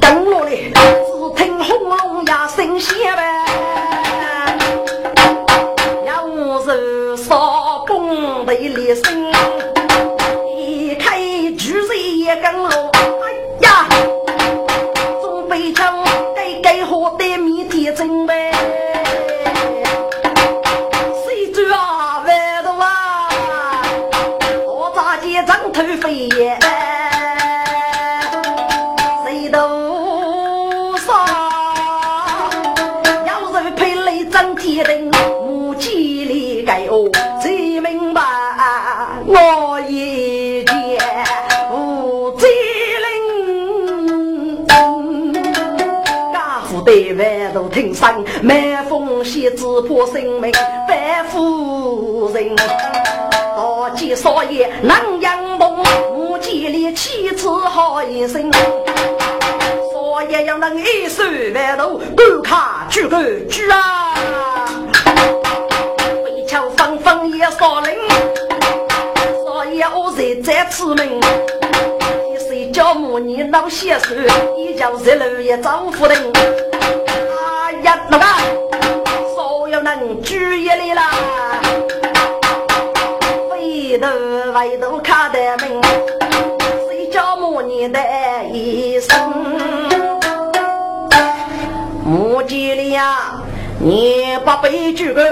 [0.00, 3.46] 跟落来，只听轰隆呀声响呗，
[6.06, 9.32] 要是少蹦的一声，
[10.98, 11.18] 开
[11.56, 12.87] 巨人也跟落，
[48.12, 50.52] 都听声，满风险只怕性命。
[50.86, 55.76] 白夫人，大吉少爷能养梦，
[56.14, 58.50] 母鸡里妻子好一生。
[58.52, 61.22] 少爷要能一手
[61.54, 64.14] 万头，赶卡举个举啊！
[66.24, 67.94] 飞桥风风也少灵，
[69.44, 71.08] 少爷我在在此门。
[72.48, 74.14] 谁叫母你老些手，
[74.56, 76.67] 一叫日楼也招夫人。
[77.88, 78.26] 那个，
[79.34, 81.10] 所有人举一来啦，
[83.48, 84.06] 回头
[84.52, 85.80] 回头看得明，
[86.86, 87.98] 谁叫母你的
[88.52, 89.18] 一声？
[92.04, 93.42] 母鸡里呀，
[93.78, 95.24] 你把悲剧个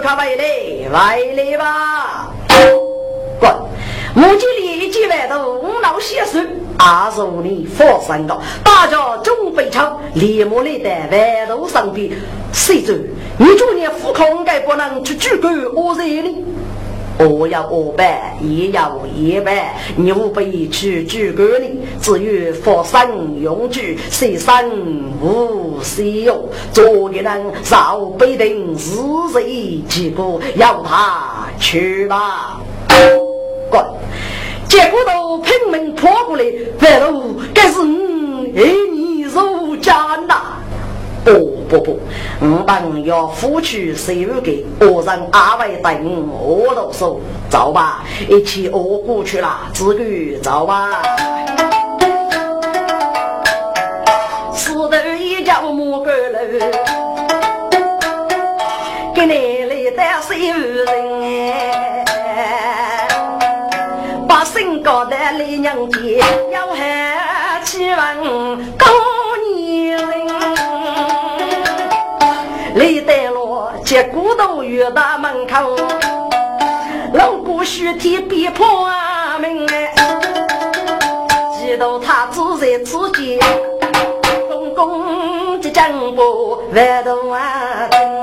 [0.00, 0.44] 赶快回来，
[0.90, 2.32] 回来吧！
[3.38, 3.54] 滚！
[4.14, 6.38] 母鸡里一进来头，无脑写手。
[6.78, 12.10] 二十五年发生的，大家准备唱，立马来在万头上边。
[12.52, 16.44] 谁知你今年副控该不能去举管我这里，
[17.18, 19.54] 我要我办，也要也办，
[19.96, 24.70] 你不必去举管你，至于发生用具，谁生
[25.20, 28.96] 无谁有，做的人少必定是
[29.32, 32.60] 谁结果要他去吧，
[34.68, 36.44] 结果都拼命跑过来，
[36.78, 38.62] 反正该是你爱
[38.92, 40.34] 你如家呐！
[41.24, 41.32] 不
[41.68, 42.00] 不不，
[42.40, 51.02] 我们要付出所有的我人阿伟等我都说走吧，一起熬过去了，自个走吧。
[64.82, 65.98] 高的来娘家，
[66.50, 67.96] 要喊起问
[68.76, 68.86] 高
[69.54, 70.26] 年龄。
[72.74, 75.76] 李德罗接骨头院大门口，
[77.14, 78.90] 老姑须提逼迫
[79.38, 79.94] 门哎，
[81.60, 83.38] 知道他只在自己，
[84.48, 87.40] 公公的丈夫万头万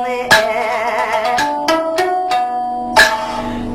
[0.06, 1.38] 哎，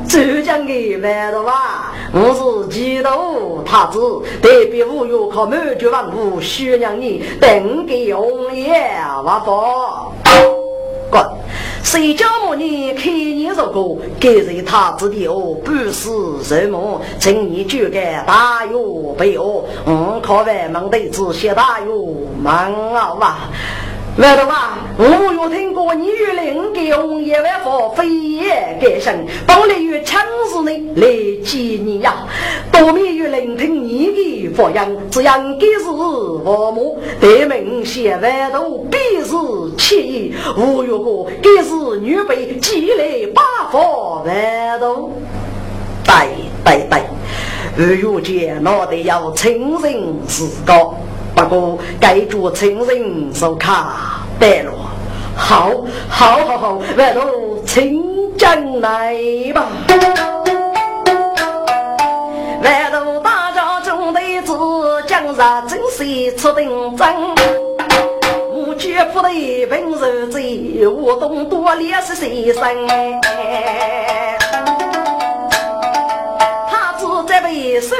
[0.07, 1.84] 浙江的万头啊。
[2.17, 3.99] 我是基督太子，
[4.41, 8.71] 代表五岳靠满绝万物，宣扬你等给红颜
[9.25, 9.51] 万福。
[11.11, 11.21] 滚！
[11.83, 18.77] 谁叫我你开年入过，给人太子的哦，不是什么，请你就该大岳
[19.17, 19.65] 备哦。
[19.83, 21.87] 我靠外门弟子谢大岳
[22.41, 23.49] 忙啊！
[24.17, 29.13] 外头啊，我有听过你与另一个红叶万佛飞也改生，
[29.45, 31.05] 本来与强势呢来
[31.43, 32.25] 接你呀，
[32.71, 36.39] 多面于聆听你的发言，这样该是父
[36.71, 39.35] 母对门写外头必是
[39.77, 45.11] 气，无有过该是女辈积累八方外头，
[46.05, 46.13] 对
[46.63, 47.01] 对对，
[47.77, 50.95] 二月间那得要亲人自高。
[51.35, 54.71] 不过，该做亲人手卡带了，
[55.35, 55.69] 好，
[56.07, 57.21] 好，好，好，外头
[57.65, 58.01] 请
[58.37, 59.13] 进来
[59.53, 59.67] 吧。
[62.63, 64.57] 外头大家中的子，
[65.05, 67.05] 今日真是出定真。
[68.53, 69.29] 我绝不得
[69.67, 72.63] 平日子，我懂多烈是先生。
[76.69, 77.93] 他只在被收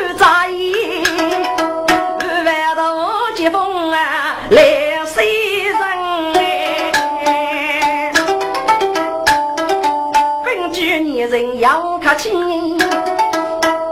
[3.49, 4.61] 风啊，来
[5.05, 5.75] 谁人？
[10.43, 12.31] 根据女人要客气，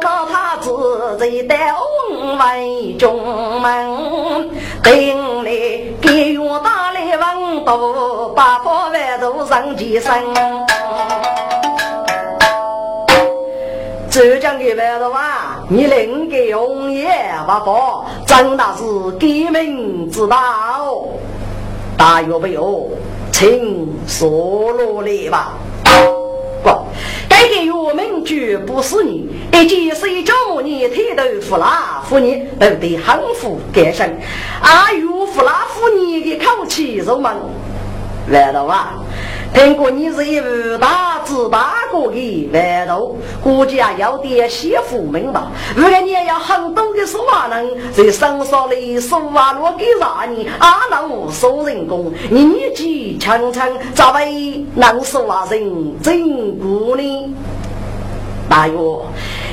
[0.01, 4.49] 老太子在带红为中门，
[4.81, 5.51] 等来
[6.01, 10.11] 给我打来文多，八方万都上前身。
[14.13, 17.07] 浙江的万都啊，你另个红叶
[17.47, 20.37] 八宝，真的是革命之道！
[21.97, 22.91] 大有没有？
[23.31, 25.53] 请说罗列吧。
[26.61, 26.69] 不，
[27.27, 30.31] 该个月明绝不是你，一见谁叫
[30.63, 34.07] 你抬头扶拉扶你，都得很服感生。
[34.61, 37.35] 阿玉扶拉扶你的口气入门，
[38.29, 38.93] 来了吧？
[39.53, 45.51] 听过你是一位大智大过的外头，估计啊要点媳妇命吧。
[45.75, 53.61] 如果你也要很多的说话人，在身上里说话落给啥你阿能收人工，你年纪轻轻
[53.93, 57.35] 咋会能说话人真过呢？
[58.49, 58.73] 大约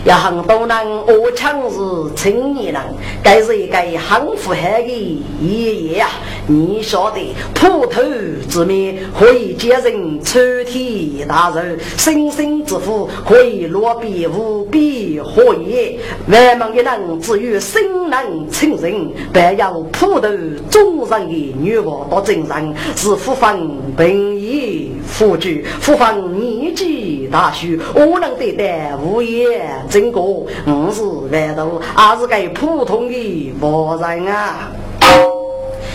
[0.05, 2.83] 有很多人我强是青年人，
[3.23, 6.09] 该是一个很富海的爷爷啊。
[6.47, 7.21] 你晓得
[7.55, 8.03] 普头
[8.49, 11.61] 之面可以接人穿天大肉，
[11.99, 15.99] 生生之福可以落笔无比火焰？
[16.29, 20.29] 万忙的人只有生能成人，但有普头
[20.71, 34.71] 忠人的女娃到真人，是福分本意，福聚，福分年纪大虚，我能得到无言真过，我是万头，还是个普通的活人啊！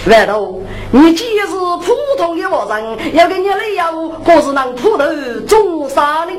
[0.05, 5.05] 万头，你既是普通的活人，要给你理由，可是能普头
[5.47, 6.31] 中杀呢？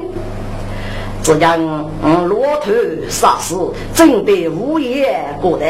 [1.23, 1.59] 只讲
[2.29, 2.75] 骆驼
[3.09, 5.65] 杀死，真的无言过得，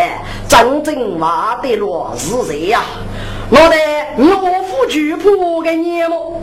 [0.48, 2.82] 真正挖得落是谁呀？
[3.48, 3.76] 我的
[4.16, 6.42] 岳父巨破给你么？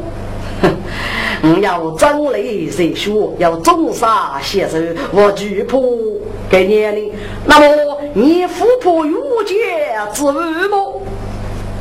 [1.43, 3.33] 我， 要真理谁说？
[3.37, 4.77] 要重杀携手，
[5.11, 5.81] 我拒破
[6.49, 7.11] 给年龄。
[7.45, 9.13] 那么你富婆遇
[9.45, 9.57] 见
[10.13, 11.01] 之物么？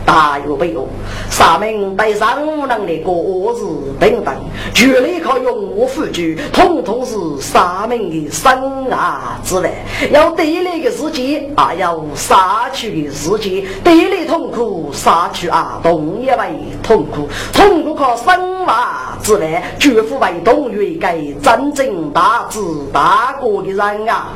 [0.05, 0.89] 大有没有？
[1.31, 3.67] 上面对上无能的各自
[3.99, 4.35] 等等，
[4.75, 6.21] 绝对靠用我辅助，
[6.53, 9.73] 统统是上面的生啊之类。
[10.13, 16.37] 要对立的时间啊，要杀去的时间，带来痛苦，杀去啊，同一为
[16.83, 22.61] 痛苦，痛苦靠生娃之类，绝不为动员给真正大智
[22.93, 24.29] 大国的人啊。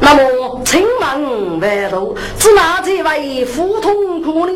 [0.00, 4.52] 那么，青门万路，是哪几位富通苦呢？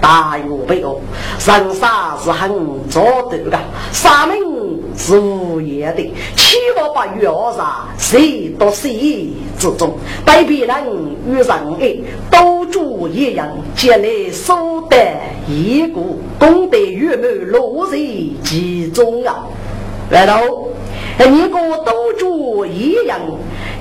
[0.00, 1.00] 大有备哦，
[1.44, 2.50] 人杀是很
[2.88, 3.58] 早得的，
[3.92, 4.38] 杀命
[4.96, 6.02] 是无言的。
[6.36, 9.28] 七八八月二杀，谁都谁
[9.58, 10.76] 之中，对别人
[11.26, 11.50] 与人
[11.80, 11.96] 爱，
[12.30, 14.30] 都主一样，接来。
[14.32, 14.96] 收得
[15.48, 16.00] 一个
[16.38, 17.96] 功德圆满，落在
[18.44, 19.44] 其中啊！
[20.10, 20.26] 来。
[20.26, 20.70] 头，
[21.26, 23.18] 你个都做一样。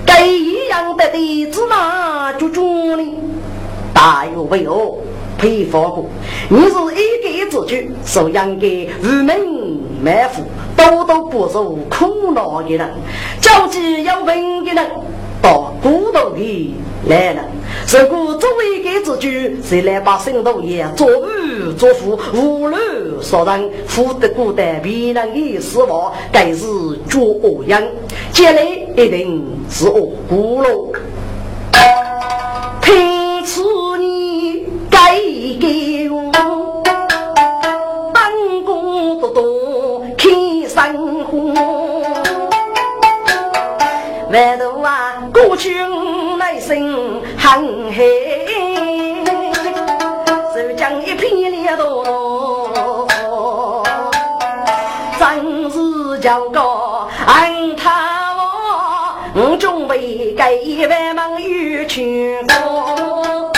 [0.05, 2.63] 该一样的弟子嘛就做
[2.95, 3.03] 呢？
[3.93, 4.95] 大有为哦，
[5.37, 6.05] 佩服过，
[6.49, 9.37] 你是一个之举，受养给无门
[10.03, 10.43] 埋伏，
[10.75, 12.89] 多多不受苦恼的人，
[13.41, 14.91] 交际有文的人，
[15.47, 16.75] 到孤独的
[17.07, 17.37] 来人。
[17.87, 22.81] 如果作为一个之举，谁来把圣道也作恶作福，无论
[23.21, 26.65] 杀人，负得孤单别人的死亡，该是
[27.09, 27.81] 作恶人，
[28.33, 29.41] 将来一定。
[29.69, 30.93] 是我孤陋，
[32.81, 33.61] 凭此
[33.99, 35.15] 你该
[35.61, 36.29] 给我，
[38.13, 40.29] 当官多多看
[40.67, 42.26] 生活。
[44.37, 45.73] 外头啊，过去
[46.37, 48.45] 内心很黑，
[50.53, 53.07] 手将一片烈多，
[55.17, 56.61] 真是叫个
[57.25, 58.35] 安他。
[59.33, 63.51] 我准备给万忙与去过，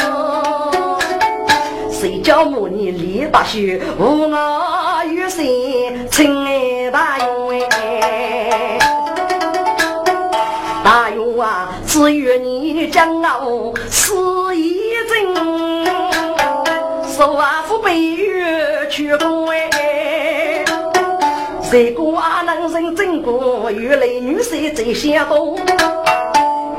[1.92, 3.60] 谁叫母你李大秀
[4.00, 6.69] 无我与谁亲爱
[10.90, 14.12] 大勇啊，只愿你将我死
[14.56, 15.36] 一真，
[17.16, 18.44] 受啊父辈与
[18.90, 20.66] 去过哎。
[21.62, 25.60] 谁个啊能人真过，原来女婿最相懂。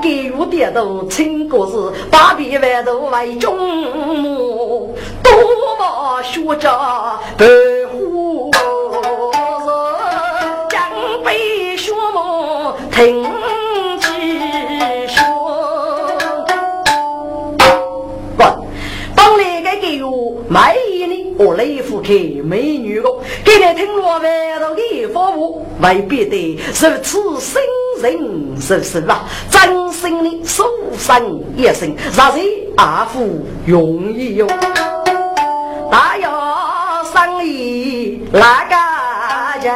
[0.03, 4.93] 给我点头，亲哥是把别万都为中母，
[5.23, 5.33] 多
[5.79, 7.47] 么学家白
[7.93, 8.51] 虎
[10.69, 10.83] 江
[11.25, 13.23] 北学母听
[20.51, 20.77] 给我买。
[21.39, 22.13] 我来福开
[22.45, 27.63] 美女哦，给你听我外头的服务，未必的如此生
[28.03, 29.25] 人是是吧？
[29.51, 30.65] 真心的书
[30.99, 34.47] 生一生，让谁阿福容易哟？
[35.91, 36.29] 大呀！
[37.41, 38.75] 里那个
[39.67, 39.73] 人，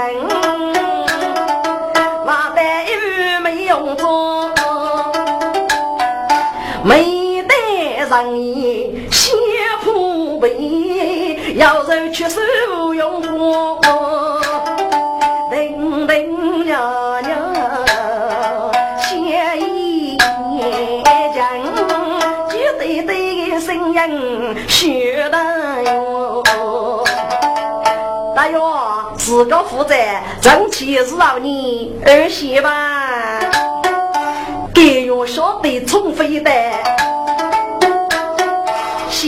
[2.27, 2.93] 话得一
[3.43, 4.53] 没用做，
[6.85, 7.55] 没得
[8.11, 8.64] 人意，
[11.55, 13.85] 要人去受用过。
[24.69, 26.43] 学大哟，
[28.35, 29.95] 大哟，自个负责，
[30.41, 33.41] 争气是让你儿媳吧，
[34.75, 36.51] 给我晓得宠妃的，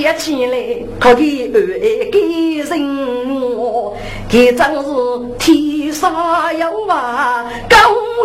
[0.07, 0.57] 写起来
[1.01, 2.21] 可给儿给
[2.63, 3.97] 人我，
[4.29, 4.91] 给真是
[5.37, 7.77] 天上有啊，高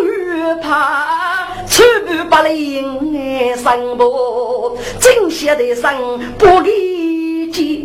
[0.04, 1.48] 玉怕。
[1.66, 1.82] 出
[2.30, 7.84] 不灵哎，生不正邪的生不理解，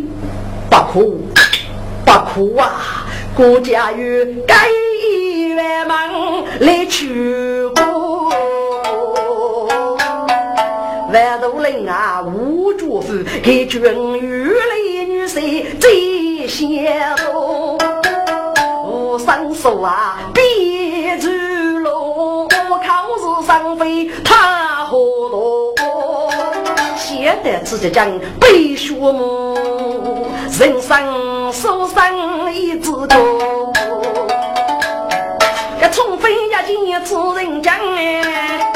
[0.70, 1.20] 不哭
[2.04, 3.04] 不哭啊！
[3.34, 4.54] 国家有该
[5.56, 7.57] 万忙来去
[11.12, 13.80] 万都人啊无主妇，给君
[14.18, 17.78] 玉来女婿最贤多，
[18.84, 21.28] 无生疏啊别住。
[23.48, 24.98] 张飞他何
[25.30, 25.74] 多？
[26.98, 28.06] 现在自己讲
[28.38, 29.56] 背书目，
[30.60, 33.72] 人生受伤一只多。
[35.80, 38.67] 这宠妃呀，今日此人讲哎，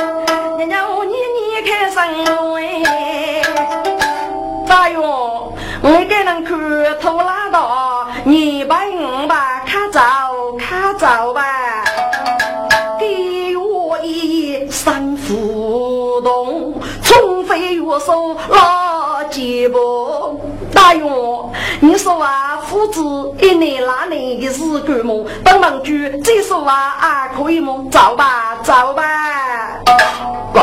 [1.65, 2.03] 开生
[2.85, 3.43] 哎，
[4.67, 5.53] 大勇？
[5.83, 6.59] 我给人看
[7.01, 10.01] 拖拉倒，你把我把看走
[10.59, 11.43] 看走吧。
[12.99, 20.41] 给我一三夫动，从飞我手拉几步。
[20.73, 21.52] 大勇，
[21.85, 23.03] 你说啊，父子
[23.41, 25.27] 一年那年的日干么？
[25.43, 27.89] 帮忙句，再说啊，啊可以么？
[27.91, 29.03] 走吧，走吧。
[30.53, 30.61] 不，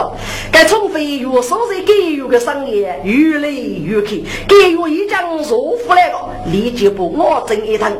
[0.49, 4.11] 该从飞月手在给予的生意越来越开，
[4.47, 7.91] 给予一将入府来了，立即不我整一趟。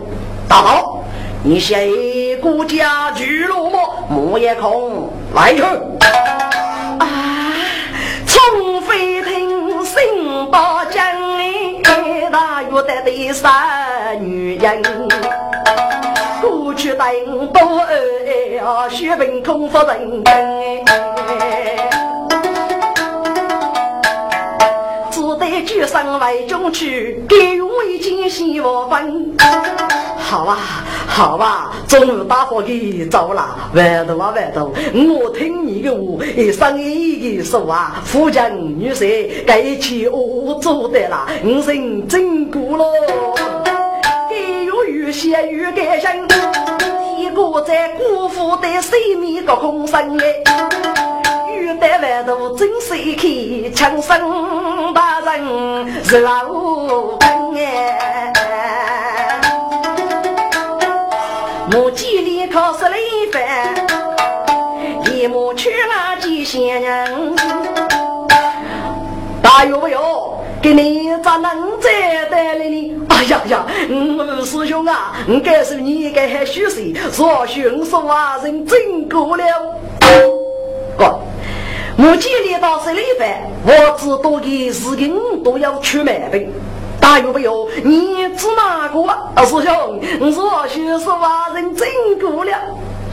[0.48, 1.04] 大宝。
[1.44, 7.54] 你谁顾家居落寞，木叶空来去啊！
[8.26, 11.04] 从飞听新八将
[11.84, 13.52] 哎，大约得的三
[14.22, 14.84] 女人，
[16.40, 20.24] 过去等多哎，血本空夫人
[25.10, 29.36] 只得举身为中去，给为今夕我分。
[30.30, 30.60] 好啊，
[31.08, 33.72] 好吧，终于大伙给走了。
[33.74, 42.86] 外头啊，外头，我听你的话，一生一个说啊，富家女婿该去我做的了，我人真过了。
[44.30, 46.28] 给有有些有感生，
[47.18, 50.26] 一个在辜负的生命个空生哎，
[51.66, 56.46] 有的外头真是一口强生大人是老
[57.20, 58.32] 根哎。
[66.50, 67.36] 了几仙人。
[69.42, 70.44] 大有没有？
[70.62, 72.96] 给你咋能再带来呢？
[73.10, 73.66] 哎呀呀，
[74.20, 79.44] 二师兄啊，我告诉你该还虚岁，若迅速啊，人真过了。
[80.98, 81.20] 哥，
[81.98, 83.30] 我记里倒是了一番，
[83.64, 86.52] 我知道的事情都要出毛病。
[87.00, 87.70] 大有没有？
[87.84, 89.00] 你指哪个？
[89.36, 91.88] 二师兄，我学是万人真
[92.20, 92.52] 过了。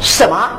[0.00, 0.50] 什么？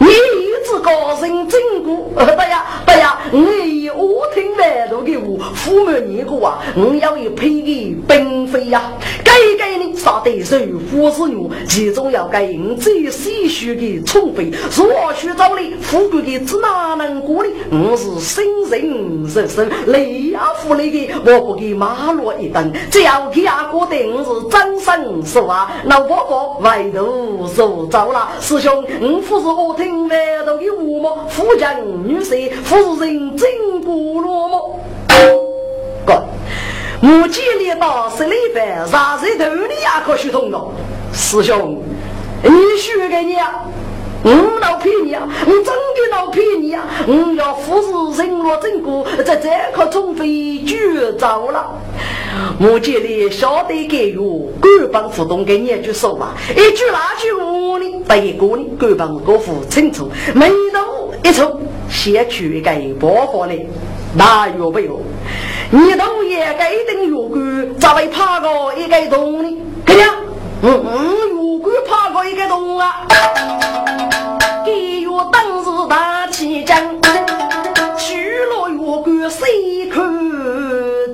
[0.00, 2.10] 你一直高声真过？
[2.16, 8.90] 对呀，对呀，你我听外头的话，父母你过啊，我要一配的并非呀。
[9.22, 10.56] 该该呢，杀得手
[10.90, 14.50] 夫子女，其中要该应最细许的宠妃。
[14.74, 17.50] 若去找你富贵的，只哪能过呢？
[17.70, 22.72] 我是生人人生，雷亚府里的，我不给马路一等。
[22.90, 25.70] 只要给阿哥的，我是真生实话。
[25.84, 29.89] 老伯伯外头受遭了，师兄，我不是我听。
[30.08, 34.78] 外头的五毛，富家女婿，夫人真不落寞。
[36.06, 36.24] 哥，
[37.00, 40.70] 目前里到十里番，啥子头你也可学通了。
[41.12, 41.82] 师兄，
[42.42, 43.64] 你学给你啊？
[44.22, 45.26] 我老骗你啊！
[45.46, 45.72] 我真的
[46.12, 46.84] 老骗你啊！
[47.06, 51.70] 我要服侍人若真过，在这颗中非绝招了。
[52.58, 57.86] 目前里晓得给予官方互动给你一句说话，一句那句我呢？
[58.08, 61.58] 第一个呢，官方国府清楚，眉头一抽，
[61.88, 63.58] 写出一个包袱来，
[64.14, 65.00] 那有没有？
[65.70, 69.56] 你同也该等月官，咋会怕个一个洞呢？
[69.86, 70.14] 看呀，
[70.62, 73.06] 嗯嗯，如果爬过一个洞啊，
[76.50, 76.76] 大旗将，
[77.96, 80.02] 去了月桂谁看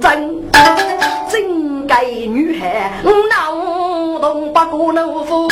[0.01, 0.43] 真？
[1.29, 5.47] 真该女孩脑洞不过能夫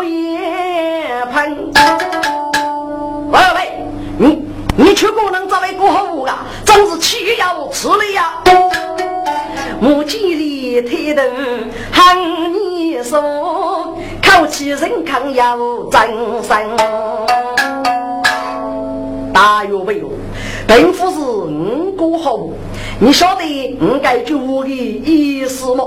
[0.00, 1.72] 月夜喷。
[3.32, 3.58] 喂喂，
[4.18, 6.44] 你你去过能找位过后啊？
[6.64, 8.34] 真是气要吃了呀！
[9.80, 11.26] 目犍里推灯
[11.90, 12.16] 喊
[12.52, 15.58] 你说，口气人康要
[15.90, 16.00] 真
[16.44, 17.73] 神。
[19.34, 20.08] 大约没有，
[20.68, 22.38] 并不是五过好，
[23.00, 25.84] 你晓得我该做的意思吗？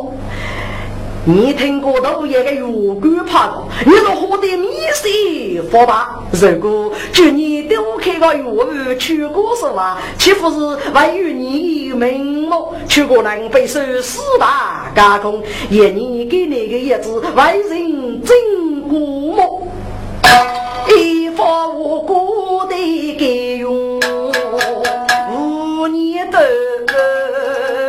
[1.24, 6.20] 你听过都一个月桂怕过，你说喝的米水发吧？
[6.32, 9.98] 如果就你丢开个月去过是吧？
[10.18, 10.58] 岂不是
[10.94, 12.74] 为与你名目？
[12.90, 19.68] 去过南北受四大加工，也你给那个叶子为人真过目，
[20.96, 22.76] 一发无辜的
[23.18, 24.00] 给用，
[25.32, 26.40] 五年的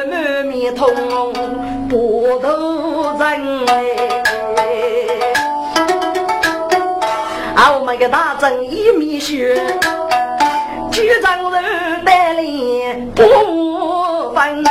[0.08, 0.88] 满面通
[1.88, 2.48] 波头。
[3.18, 3.66] 人
[7.54, 9.60] 啊，我们个大正一米血，
[10.90, 14.64] 局长人带领不分。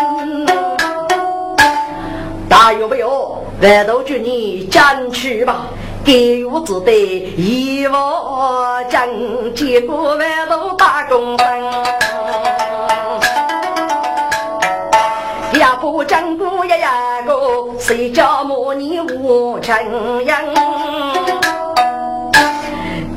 [2.50, 3.44] 大有没有？
[3.62, 5.68] 外头就你进去吧，
[6.08, 6.94] 给我只得
[7.36, 9.10] 一窝将，
[9.54, 11.46] 结果外头打工分。
[15.54, 19.76] 也不讲过一呀个，谁叫模拟无情
[20.26, 20.34] 人？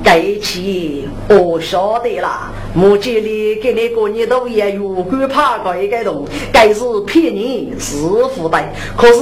[0.02, 7.94] 该起我晓得了，目前里给你过年都也有关怕过一个洞，该是骗你是
[8.34, 8.64] 负担，
[8.96, 9.20] 可是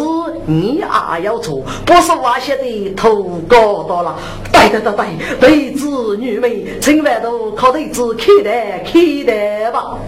[0.49, 4.19] 你也要做，不是挖些的头高到了，
[4.51, 4.93] 对对对
[5.39, 9.99] 对，对子女们千万都靠对子看待看待吧。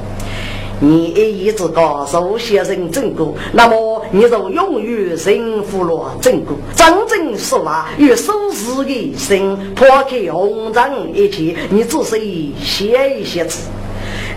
[0.82, 6.56] 你一直告诉先生正果，那么你就永远幸福了正果。
[6.74, 12.18] 真正是话与收拾的心，抛开红尘一切，你只是
[12.64, 13.68] 写一些字。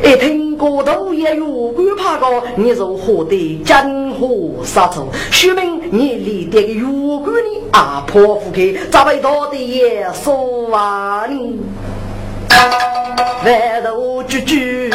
[0.04, 11.60] 一听过头也有关怕高，你就获得江湖杀出，说明你离这个有关的啊破不开，咋会到的也说完呢？
[13.46, 14.90] 万头句句。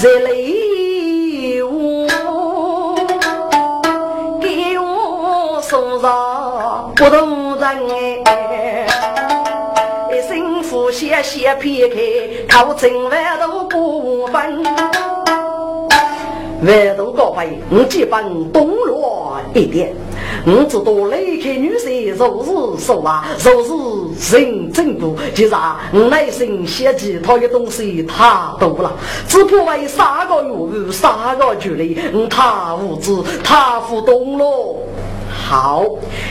[0.00, 2.06] 热泪我，
[4.40, 7.68] 给我送上不同人
[8.24, 8.47] 哎，
[11.08, 12.00] 声呼吸先撇开，
[12.48, 14.62] 靠近万都不分，
[16.62, 19.94] 万都高飞，我基本懂落一点。
[20.46, 25.14] 我知道离开女婿如是说话，如是人真多。
[25.34, 28.92] 其实啊，我内心嫌弃他的东西太多了，
[29.26, 34.76] 只怕为三个月三个距离，我太无知，太不懂了。
[35.48, 35.82] 好，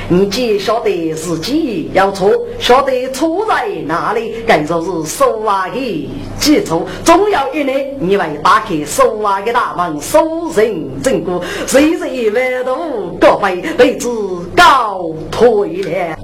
[0.09, 6.87] 你既晓得自己要错，晓得错在哪里，该说是说话的基础。
[7.03, 14.07] 总有一年，你会打开说话的大门，受人正果，谁谁万度高飞，辈子
[14.55, 16.15] 高退了。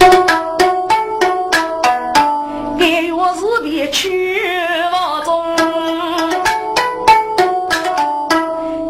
[2.78, 4.38] 给我是别去
[4.94, 5.44] 我中，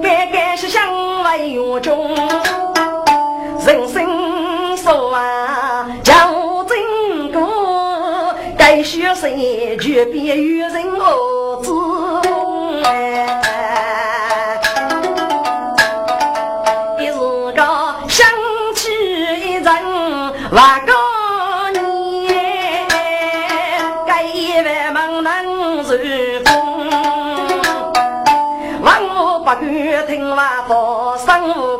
[0.02, 2.23] 该该是向外有中。
[3.66, 11.72] 人生说啊，叫真过，该学谁就别与人何子
[17.00, 17.12] 一日
[17.54, 18.28] 个想
[18.76, 18.92] 起
[19.40, 19.66] 一人
[20.52, 20.92] 万个
[21.72, 22.86] 年，
[24.06, 25.98] 该一万门能受
[26.44, 26.52] 风，
[28.82, 31.73] 万我不敢听话，佛生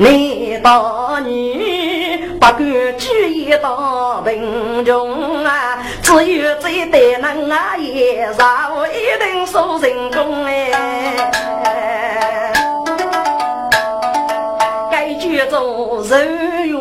[0.00, 0.10] 男
[0.62, 2.58] 大女不敢
[2.96, 8.92] 举一道贫穷啊，只有这对人啊也让我一
[9.22, 11.30] 定受成功哎。
[14.90, 16.78] 该举中人缘